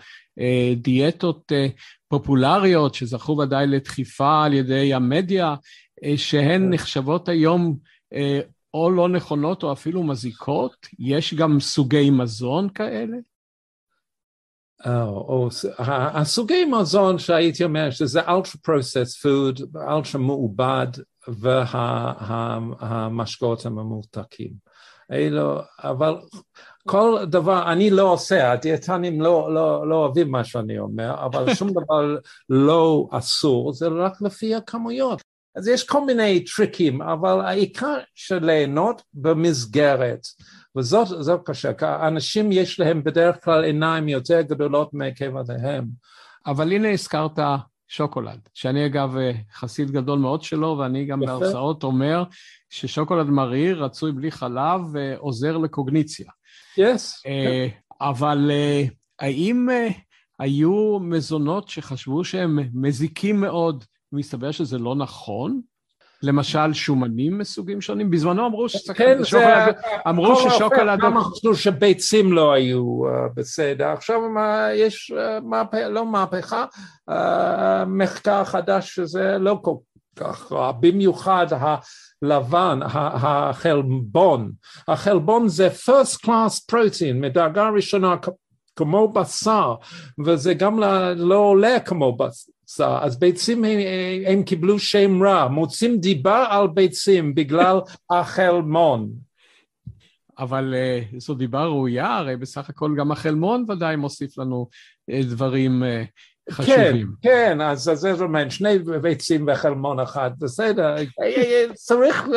[0.77, 1.53] דיאטות
[2.09, 5.55] פופולריות שזכו ודאי לדחיפה על ידי המדיה,
[6.17, 7.77] שהן נחשבות היום
[8.75, 10.87] או לא נכונות או אפילו מזיקות?
[10.99, 13.17] יש גם סוגי מזון כאלה?
[14.87, 20.87] או, הסוגי מזון שהייתי אומר שזה ultra processed food, ultra מעובד
[22.81, 24.69] והמשקאות הממותקים.
[25.13, 26.17] אלו, אבל
[26.89, 31.69] כל דבר, אני לא עושה, הדיאטנים לא, לא, לא אוהבים מה שאני אומר, אבל שום
[31.83, 32.17] דבר
[32.49, 35.23] לא אסור, זה רק לפי הכמויות.
[35.57, 40.27] אז יש כל מיני טריקים, אבל העיקר של ליהנות במסגרת,
[40.77, 45.87] וזאת קשה, כי אנשים יש להם בדרך כלל עיניים יותר גדולות מכבדיהם.
[46.47, 47.39] אבל הנה הזכרת
[47.89, 49.17] שוקולד, שאני אגב
[49.55, 52.25] חסיד גדול מאוד שלו, ואני גם בהרצאות אומר
[52.71, 54.81] ששוקולד מריר, רצוי בלי חלב,
[55.19, 56.31] עוזר לקוגניציה.
[56.79, 57.29] Yes.
[58.01, 58.51] אבל
[59.21, 59.69] האם
[60.39, 65.61] היו מזונות שחשבו שהם מזיקים מאוד, מסתבר שזה לא נכון?
[66.23, 68.11] למשל שומנים מסוגים שונים?
[68.11, 68.99] בזמנו אמרו שצריך...
[68.99, 69.77] כן, שוקולד,
[70.09, 71.01] אמרו ששוקולד...
[71.01, 73.01] כמה חשבו שביצים לא היו
[73.35, 74.21] בסדר, עכשיו
[74.75, 76.65] יש מהפכה, לא מהפכה,
[77.87, 79.75] מחקר חדש שזה לא כל
[80.17, 84.53] כך רע, במיוחד הלבן, החלבון,
[84.89, 88.15] החלבון זה first class protein מדרגה ראשונה
[88.77, 89.75] כמו בשר,
[90.27, 90.79] וזה גם
[91.17, 93.79] לא עולה כמו בשר, אז ביצים הם,
[94.27, 97.79] הם קיבלו שם רע, מוצאים דיבה על ביצים בגלל
[98.11, 99.11] החלמון.
[100.39, 104.69] אבל uh, זו דיבה ראויה, הרי בסך הכל גם החלמון ודאי מוסיף לנו
[105.11, 106.07] uh, דברים uh,
[106.51, 107.13] חשובים.
[107.23, 110.95] כן, כן, אז זה אומרת, שני ביצים וחלמון אחד, בסדר,
[111.75, 112.29] צריך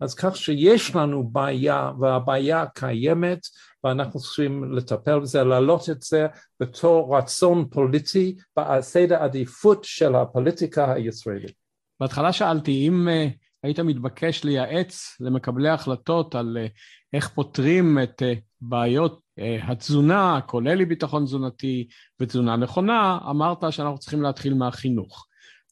[0.03, 3.39] אז כך שיש לנו בעיה, והבעיה קיימת,
[3.85, 6.27] ואנחנו צריכים לטפל בזה, להעלות את זה
[6.61, 11.53] בתור רצון פוליטי בסדר עדיפות של הפוליטיקה הישראלית.
[12.01, 13.33] בהתחלה שאלתי אם uh,
[13.63, 16.71] היית מתבקש לייעץ למקבלי החלטות על uh,
[17.13, 19.23] איך פותרים את uh, בעיות
[19.63, 21.89] התזונה, כולל אי ביטחון תזונתי
[22.21, 25.27] ותזונה נכונה, אמרת שאנחנו צריכים להתחיל מהחינוך.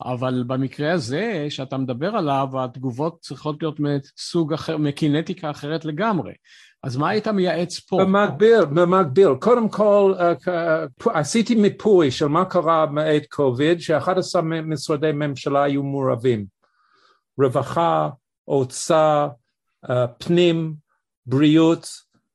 [0.05, 6.32] אבל במקרה הזה שאתה מדבר עליו, התגובות צריכות להיות מסוג אחר, מקינטיקה אחרת לגמרי.
[6.82, 7.98] אז מה היית מייעץ פה?
[8.01, 9.34] במקביל, במקביל.
[9.40, 10.14] קודם כל,
[11.07, 16.46] עשיתי מיפוי של מה קרה מעת קוביד, ש-11 משרדי ממשלה היו מעורבים.
[17.38, 18.09] רווחה,
[18.48, 19.28] אוצר,
[20.18, 20.74] פנים,
[21.26, 21.88] בריאות,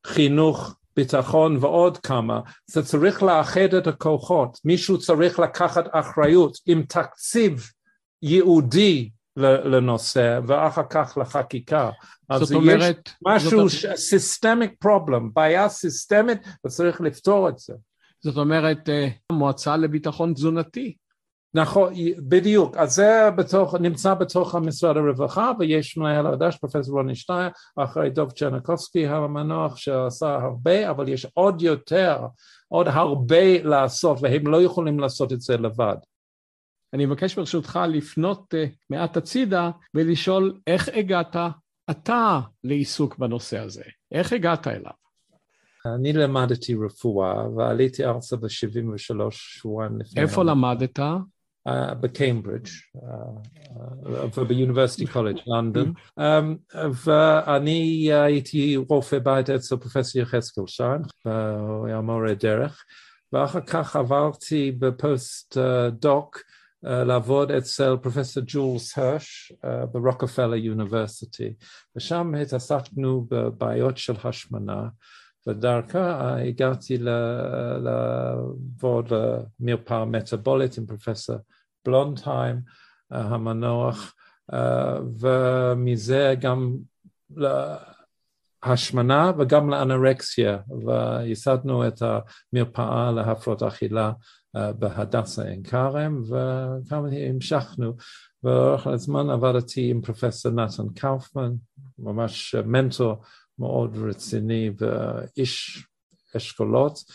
[0.05, 7.69] חינוך, ביטחון ועוד כמה, זה צריך לאחד את הכוחות, מישהו צריך לקחת אחריות עם תקציב
[8.21, 11.89] ייעודי לנושא ואחר כך לחקיקה.
[12.39, 13.09] זאת אומרת...
[13.25, 17.73] משהו, סיסטמיק פרובלם, בעיה סיסטמית וצריך לפתור את זה.
[18.21, 20.95] זאת אומרת, אה, מועצה לביטחון תזונתי.
[21.55, 21.93] נכון,
[22.27, 22.77] בדיוק.
[22.77, 28.31] אז זה בתוך, נמצא בתוך המשרד הרווחה, ויש מנהל חדש, פרופסור רוני שטיין, אחרי דוב
[28.31, 32.25] צ'רנקובסקי המנוח, שעשה הרבה, אבל יש עוד יותר,
[32.67, 35.95] עוד הרבה לעשות, והם לא יכולים לעשות את זה לבד.
[36.93, 41.35] אני מבקש ברשותך לפנות uh, מעט הצידה ולשאול איך הגעת
[41.89, 43.83] אתה לעיסוק בנושא הזה?
[44.11, 44.91] איך הגעת אליו?
[45.95, 50.21] אני למדתי רפואה ועליתי ארצה ב-73 שבועיים לפני...
[50.21, 50.99] איפה למדת?
[52.01, 52.67] בקיימברידג'
[54.37, 55.93] וב University College London
[57.05, 62.85] ואני הייתי רופא בית אצל פרופסור יחזקאל שטיין הוא היה מורה דרך
[63.33, 65.57] ואחר כך עברתי בפוסט
[65.91, 66.39] דוק
[66.83, 69.51] לעבוד אצל פרופסור ג'ולס הרש
[69.91, 71.53] ב Rockefeller University
[71.95, 74.87] ושם התעסקנו בבעיות של השמנה
[75.47, 76.97] ודרכה הגעתי
[77.79, 79.13] לעבוד
[79.59, 81.35] במרפאה מטאבולית עם פרופסור
[81.85, 82.61] בלונדהיים
[83.11, 84.15] המנוח
[85.19, 86.75] ומזה גם
[88.65, 94.11] להשמנה וגם לאנורקסיה וייסדנו את המרפאה להפרעות אכילה
[94.53, 97.93] בהדסה עין כרם וכמה המשכנו
[98.43, 101.51] ולאורך הזמן עבדתי עם פרופסור נתן קאופמן
[101.99, 103.15] ממש מנטור
[103.59, 105.85] מאוד רציני ואיש
[106.37, 107.13] אשכולות uh,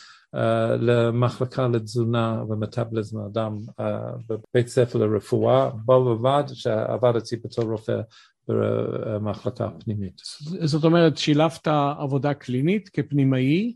[0.78, 3.83] למחלקה לתזונה ומטאבליזם האדם uh,
[4.28, 8.01] בבית ספר לרפואה, בו בבד שעבדתי בתור רופא
[8.49, 10.20] במחלקה פנימית.
[10.64, 11.68] זאת אומרת, שילבת
[11.99, 13.74] עבודה קלינית כפנימאי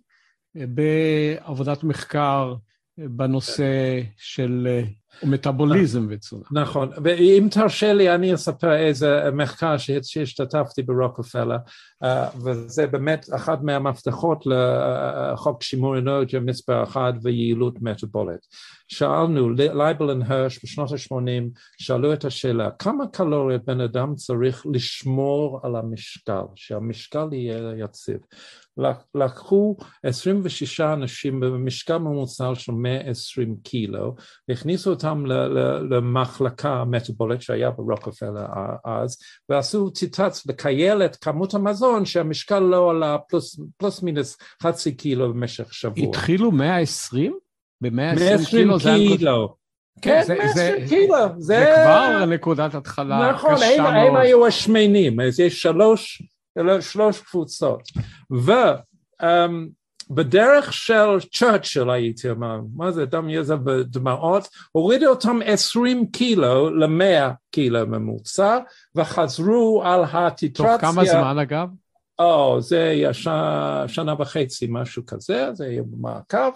[0.55, 2.55] בעבודת מחקר
[2.99, 4.69] בנושא של
[5.23, 6.43] מטאבוליזם ותזונה.
[6.51, 11.57] נכון, ואם תרשה לי אני אספר איזה מחקר שהשתתפתי ברוקפלר
[12.45, 18.41] וזה באמת אחד מהמפתחות לחוק שימור אנרגיה מספר אחד ויעילות מטאבולית.
[18.89, 25.77] שאלנו, לייבל והרש בשנות ה-80 שאלו את השאלה כמה קלוריות בן אדם צריך לשמור על
[25.77, 28.19] המשקל, שהמשקל יהיה יציב.
[29.15, 34.15] לקחו 26 אנשים במשקל ממוצע של 120 קילו,
[34.49, 35.25] הכניסו אותם
[35.91, 38.47] למחלקה מטבולית שהיה ברוקפלר
[38.85, 39.19] אז,
[39.49, 45.75] ועשו ציטץ לקייל את כמות המזון שהמשקל לא עלה פלוס, פלוס מינוס חצי קילו במשך
[45.75, 46.09] שבוע.
[46.09, 47.39] התחילו 120?
[47.81, 48.79] ב-120 קילו?
[48.79, 49.55] קילו.
[50.03, 51.17] כן, זה, 120 זה, קילו.
[51.39, 53.91] זה, זה כבר נקודת התחלה נכון, קשה מאוד.
[53.91, 56.23] נכון, הם היו השמנים, אז יש שלוש,
[56.81, 57.83] שלוש קבוצות.
[58.33, 58.53] ו...
[59.23, 59.27] Um,
[60.11, 67.31] בדרך של צ'רצ'ל הייתי אומר, מה זה דם יזע ודמעות, הורידו אותם עשרים קילו למאה
[67.51, 68.59] קילו ממוצע
[68.95, 70.79] וחזרו על הטיטרציה.
[70.79, 71.69] תוך כמה זמן אגב?
[72.19, 73.15] או, זה היה.
[73.87, 76.51] שנה וחצי, משהו כזה, זה יהיה במעקב,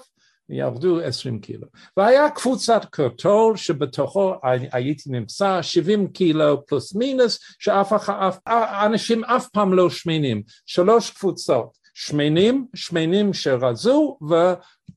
[0.51, 1.67] ירדו עשרים קילו.
[1.97, 4.35] והיה קבוצת קרטול שבתוכו
[4.73, 11.79] הייתי נמצא שבעים קילו פלוס מינוס, שאנשים אף פעם לא שמנים, שלוש קבוצות.
[11.99, 14.19] שמנים, שמנים שרזו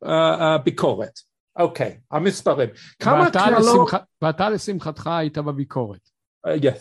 [0.04, 1.20] וביקורת.
[1.60, 2.70] אוקיי, המספרים.
[3.00, 3.90] כמה קלור...
[4.22, 6.10] ואתה לשמחתך היית בביקורת.
[6.62, 6.74] כן,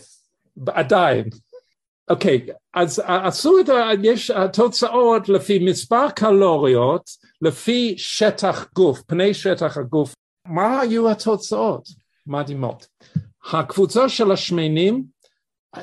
[0.67, 1.29] עדיין.
[2.11, 3.89] אוקיי, אז עשו את ה...
[4.03, 7.09] יש התוצאות לפי מספר קלוריות,
[7.41, 10.13] לפי שטח גוף, פני שטח הגוף.
[10.47, 11.87] מה היו התוצאות?
[12.27, 12.87] מדהימות.
[13.51, 15.03] הקבוצה של השמנים,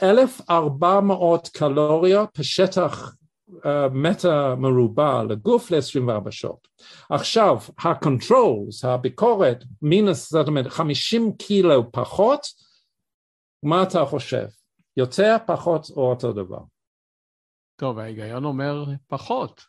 [0.02, 3.14] 1,400 קלוריות בשטח
[3.92, 6.68] מטה מרובע לגוף ל-24 שעות.
[7.10, 12.46] עכשיו, ה-controls, הביקורת, מינוס, זאת אומרת, 50 קילו פחות,
[13.62, 14.46] מה אתה חושב?
[14.98, 16.60] יותר, פחות או אותו דבר?
[17.76, 19.62] טוב, ההיגיון אומר פחות.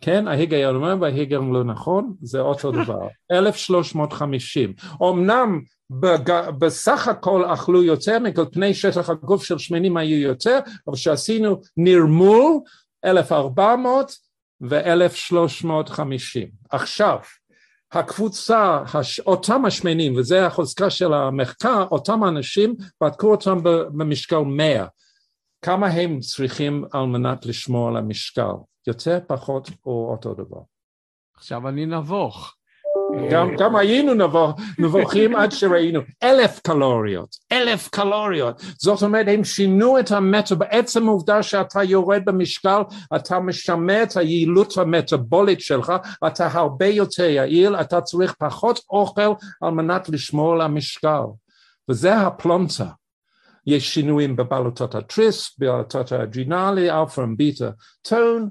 [0.00, 3.08] כן, ההיגיון אומר וההיגיון לא נכון, זה אותו דבר.
[3.32, 4.74] 1350.
[5.02, 6.50] אמנם בג...
[6.58, 12.60] בסך הכל אכלו יותר, מכל פני שטח הגוף של שמנים היו יותר, אבל כשעשינו נרמול,
[13.04, 14.12] 1400
[14.60, 16.50] ו-1350.
[16.70, 17.18] עכשיו,
[17.96, 18.82] הקבוצה,
[19.26, 24.86] אותם השמנים, וזה החוזקה של המחקר, אותם אנשים, בדקו אותם במשקל 100.
[25.62, 28.52] כמה הם צריכים על מנת לשמור על המשקל?
[28.86, 30.60] יותר, פחות או אותו דבר?
[31.36, 32.55] עכשיו אני נבוך.
[33.30, 38.62] גם, גם היינו נבוך, נבוכים עד שראינו אלף קלוריות, אלף קלוריות.
[38.78, 42.80] זאת אומרת, הם שינו את המטה, בעצם העובדה שאתה יורד במשקל,
[43.16, 45.92] אתה משמר את היעילות המטבולית שלך,
[46.26, 51.22] אתה הרבה יותר יעיל, אתה צריך פחות אוכל על מנת לשמור על המשקל.
[51.88, 52.86] וזה הפלונטר.
[53.66, 57.70] יש שינויים בבלוטות התריס, בבלוטות האדרינלי, אלפא ו beta
[58.02, 58.50] tone,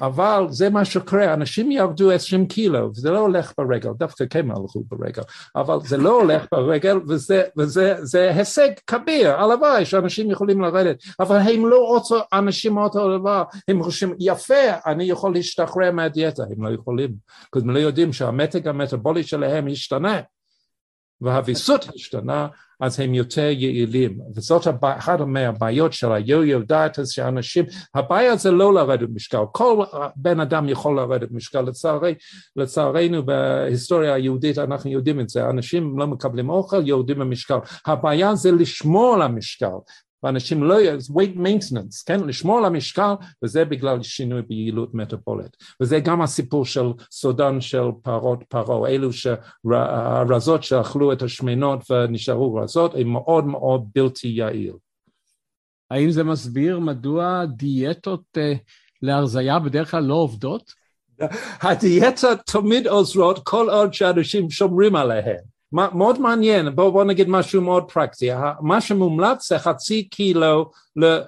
[0.00, 4.82] אבל זה מה שקורה, אנשים ירדו עשרים קילו, וזה לא הולך ברגל, דווקא כן הלכו
[4.88, 5.22] ברגל,
[5.56, 11.36] אבל זה לא הולך ברגל, וזה, וזה זה הישג כביר, הלוואי שאנשים יכולים לרדת, אבל
[11.36, 16.74] הם לא אותו, אנשים אותו דבר, הם חושבים, יפה, אני יכול להשתחרר מהדיאטה, הם לא
[16.74, 17.10] יכולים,
[17.52, 20.20] כי הם לא יודעים שהמתג המטבולי שלהם השתנה.
[21.20, 22.46] והוויסות השתנה,
[22.80, 24.18] אז הם יותר יעילים.
[24.34, 27.64] וזאת אחת מהבעיות של היו-יו דאטס, שאנשים,
[27.94, 29.84] הבעיה זה לא לרדת משקל, כל
[30.16, 32.14] בן אדם יכול לרדת משקל, לצערי,
[32.56, 38.52] לצערנו בהיסטוריה היהודית אנחנו יודעים את זה, אנשים לא מקבלים אוכל, יורדים במשקל, הבעיה זה
[38.52, 39.76] לשמור על המשקל,
[40.26, 40.76] ואנשים לא,
[41.12, 43.12] weight maintenance, כן, לשמור על המשקל,
[43.44, 45.56] וזה בגלל שינוי ביעילות מטאבולית.
[45.82, 52.94] וזה גם הסיפור של סודן של פרות פרעה, אלו שהרזות שאכלו את השמנות ונשארו רזות,
[52.94, 54.72] הן מאוד מאוד בלתי יעיל.
[55.90, 58.58] האם זה מסביר מדוע דיאטות uh,
[59.02, 60.72] להרזייה בדרך כלל לא עובדות?
[61.60, 65.55] הדיאטות תמיד עוזרות כל עוד שאנשים שומרים עליהן.
[65.92, 70.70] מאוד מעניין, בואו בוא נגיד משהו מאוד פרקטי, מה שמומלץ זה חצי קילו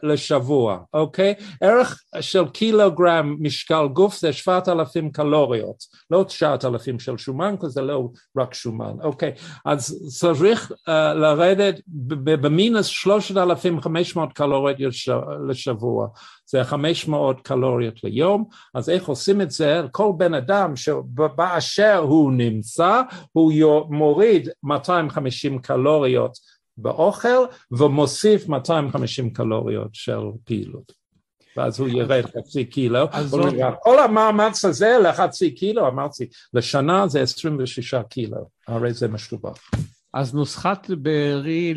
[0.02, 1.34] לשבוע, אוקיי?
[1.60, 8.08] ערך של קילוגרם משקל גוף זה 7,000 קלוריות, לא 9,000 של שומן, כי זה לא
[8.38, 9.32] רק שומן, אוקיי?
[9.64, 14.76] אז צריך uh, לרדת במינוס 3,500 קלוריות
[15.48, 16.08] לשבוע,
[16.50, 18.44] זה 500 קלוריות ליום,
[18.74, 19.80] אז איך עושים את זה?
[19.90, 23.52] כל בן אדם שבאשר הוא נמצא, הוא
[23.90, 26.38] מוריד 250 קלוריות
[26.76, 27.38] באוכל
[27.70, 30.92] ומוסיף 250 קלוריות של פעילות.
[31.56, 33.06] ואז הוא ירד חצי קילו.
[33.82, 39.70] כל המאמץ הזה לחצי קילו, אמרתי, לשנה זה 26 קילו, הרי זה משובח.
[40.14, 41.74] אז נוסחת בארי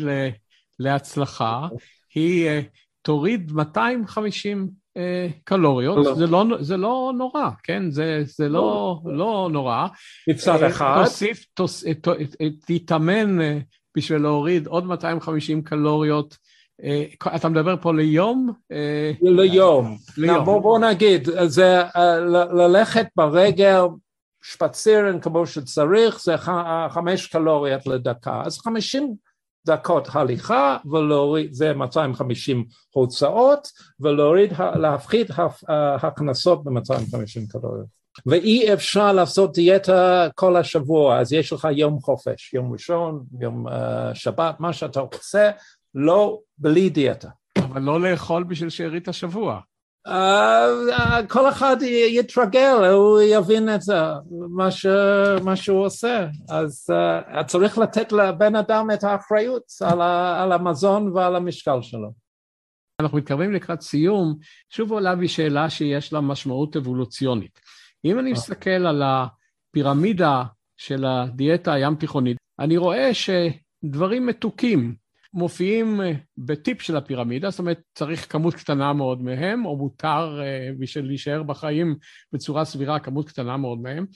[0.78, 1.68] להצלחה
[2.14, 2.60] היא אה,
[3.02, 6.14] תוריד 250 אה, קלוריות, לא.
[6.14, 7.90] זה, לא, זה לא נורא, כן?
[7.90, 9.86] זה, זה לא, לא, לא נורא.
[10.28, 11.02] מצד אחד.
[11.04, 11.84] תוסיף, תוס,
[12.66, 13.38] תתאמן
[13.96, 16.36] בשביל להוריד עוד 250 קלוריות.
[16.84, 17.04] אה,
[17.36, 18.52] אתה מדבר פה ליום?
[18.72, 19.96] אה, ליום.
[20.16, 20.44] ליום.
[20.44, 22.20] בוא, בוא נגיד, זה אה,
[22.52, 23.80] ללכת ברגל
[24.42, 26.34] שפצירן כמו שצריך, זה
[26.90, 28.42] חמש קלוריות לדקה.
[28.46, 29.14] אז חמישים
[29.66, 33.68] דקות הליכה ולהוריד, זה 250 הוצאות,
[34.00, 35.30] ולהוריד, להפחית
[36.02, 38.02] הכנסות ב-250 קלוריות.
[38.26, 43.72] ואי אפשר לעשות דיאטה כל השבוע, אז יש לך יום חופש, יום ראשון, יום uh,
[44.14, 45.50] שבת, מה שאתה רוצה,
[45.94, 47.28] לא בלי דיאטה.
[47.58, 49.60] אבל לא לאכול בשביל שארית השבוע.
[50.08, 51.76] Uh, uh, כל אחד
[52.08, 53.94] יתרגל, הוא יבין את זה,
[54.50, 54.86] מה, ש,
[55.44, 56.26] מה שהוא עושה.
[56.48, 62.12] אז uh, צריך לתת לבן אדם את האחריות על, ה, על המזון ועל המשקל שלו.
[63.00, 64.38] אנחנו מתקרבים לקראת סיום,
[64.70, 67.60] שוב עולה בי שאלה שיש לה משמעות אבולוציונית.
[68.04, 68.32] אם אני אה.
[68.32, 70.44] מסתכל על הפירמידה
[70.76, 74.94] של הדיאטה הים תיכונית, אני רואה שדברים מתוקים
[75.34, 80.70] מופיעים אה, בטיפ של הפירמידה, זאת אומרת, צריך כמות קטנה מאוד מהם, או מותר אה,
[80.78, 81.96] בשביל להישאר בחיים
[82.32, 84.06] בצורה סבירה כמות קטנה מאוד מהם.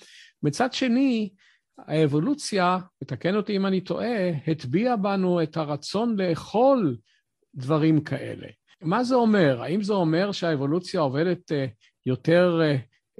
[0.42, 1.30] מצד שני,
[1.78, 6.96] האבולוציה, ותקן אותי אם אני טועה, הטביעה בנו את הרצון לאכול
[7.54, 8.46] דברים כאלה.
[8.82, 9.62] מה זה אומר?
[9.62, 11.52] האם זה אומר שהאבולוציה עובדת
[12.06, 12.60] יותר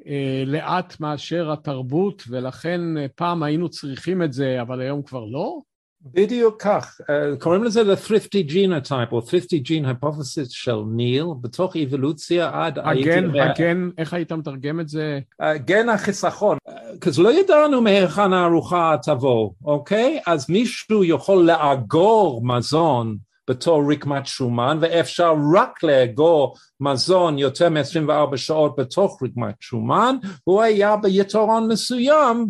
[0.07, 2.81] אה, לאט מאשר התרבות, ולכן
[3.15, 5.61] פעם היינו צריכים את זה, אבל היום כבר לא?
[6.03, 11.77] בדיוק כך, uh, קוראים לזה the thrifty genotype או thrifty gene hypothesis של ניל, בתוך
[11.77, 12.79] אבולוציה עד...
[12.79, 15.19] הגן, הגן, איך היית מתרגם את זה?
[15.43, 16.59] Uh, גן החיסכון,
[17.01, 20.21] כי uh, לא ידענו מהיכן הארוחה תבוא, אוקיי?
[20.27, 23.17] אז מישהו יכול לאגור מזון
[23.51, 30.97] בתור רקמת שומן, ואפשר רק לאגור מזון יותר מ-24 שעות בתוך רקמת שומן, הוא היה
[30.97, 32.47] ביתרון מסוים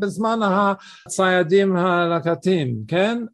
[0.00, 3.24] בזמן הציידים הלקטים, כן?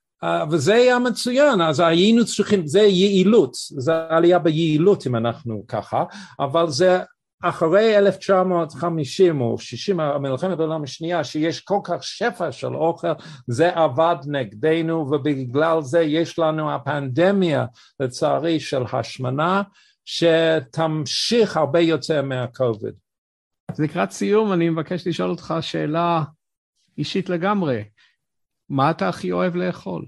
[0.51, 6.05] וזה היה מצוין, אז היינו צריכים, זה יעילות, זה עלייה ביעילות אם אנחנו ככה,
[6.41, 6.99] אבל זה
[7.43, 13.13] אחרי 1950 או 60, המלחמת העולם השנייה, שיש כל כך שפע של אוכל,
[13.47, 17.67] זה עבד נגדנו ובגלל זה יש לנו הפנדמיה
[18.01, 19.63] לצערי של השמנה,
[20.05, 22.95] שתמשיך הרבה יותר מהקוביד.
[23.69, 26.23] אז לקראת סיום אני מבקש לשאול אותך שאלה
[26.99, 27.85] אישית לגמרי.
[28.69, 30.07] מה אתה הכי אוהב לאכול?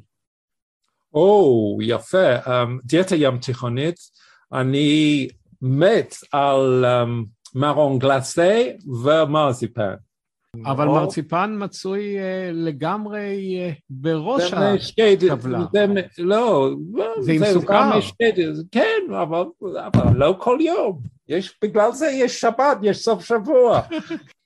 [1.15, 2.37] או, oh, יפה.
[2.45, 2.51] Um,
[2.85, 3.97] דיאטה ים תיכונית,
[4.53, 5.29] אני
[5.63, 8.63] מת על um, מרון גלסה
[9.05, 9.95] ומרציפן.
[10.67, 10.95] אבל או...
[10.95, 15.65] מרציפן מצוי uh, לגמרי uh, בראש הטבלה.
[15.73, 15.87] זה,
[16.19, 16.71] לא,
[17.21, 17.91] זה עם סוכר.
[18.73, 21.01] כן, אבל, אבל לא כל יום.
[21.29, 23.81] יש, בגלל זה יש שבת, יש סוף שבוע.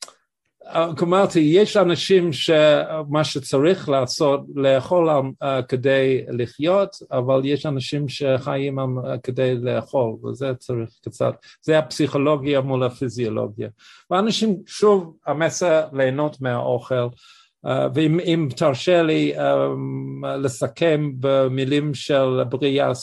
[1.02, 8.82] אמרתי, יש אנשים שמה שצריך לעשות, לאכול uh, כדי לחיות, אבל יש אנשים שחיים um,
[9.22, 13.68] כדי לאכול, וזה צריך קצת, זה הפסיכולוגיה מול הפיזיולוגיה.
[14.10, 17.08] ואנשים, שוב, המסר ליהנות מהאוכל,
[17.94, 19.32] ואם תרשה לי
[20.38, 22.94] לסכם במילים של בריאה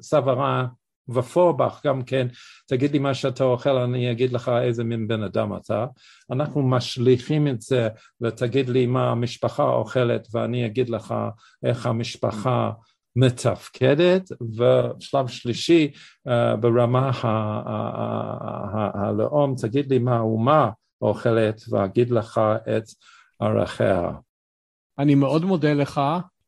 [0.00, 0.66] סברה
[1.08, 2.26] ופורבך גם כן,
[2.68, 5.86] תגיד לי מה שאתה אוכל, אני אגיד לך איזה מין בן אדם אתה.
[6.30, 7.88] אנחנו משליכים את זה
[8.20, 11.14] ותגיד לי מה המשפחה אוכלת ואני אגיד לך
[11.64, 12.70] איך המשפחה
[13.16, 15.90] מתפקדת, ושלב שלישי
[16.28, 17.10] uh, ברמה
[18.94, 20.70] הלאום, תגיד לי מה האומה
[21.02, 22.40] אוכלת ואגיד לך
[22.76, 22.84] את
[23.40, 24.10] ערכיה.
[24.98, 26.00] אני מאוד מודה לך.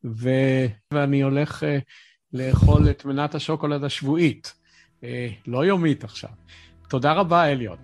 [0.03, 1.65] ואני הולך...
[2.33, 4.53] לאכול את מנת השוקולד השבועית,
[5.03, 6.29] אה, לא יומית עכשיו.
[6.89, 7.79] תודה רבה, אליוט.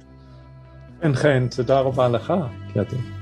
[1.02, 2.34] כן, כן, תודה רבה לך,
[2.74, 3.19] קטי.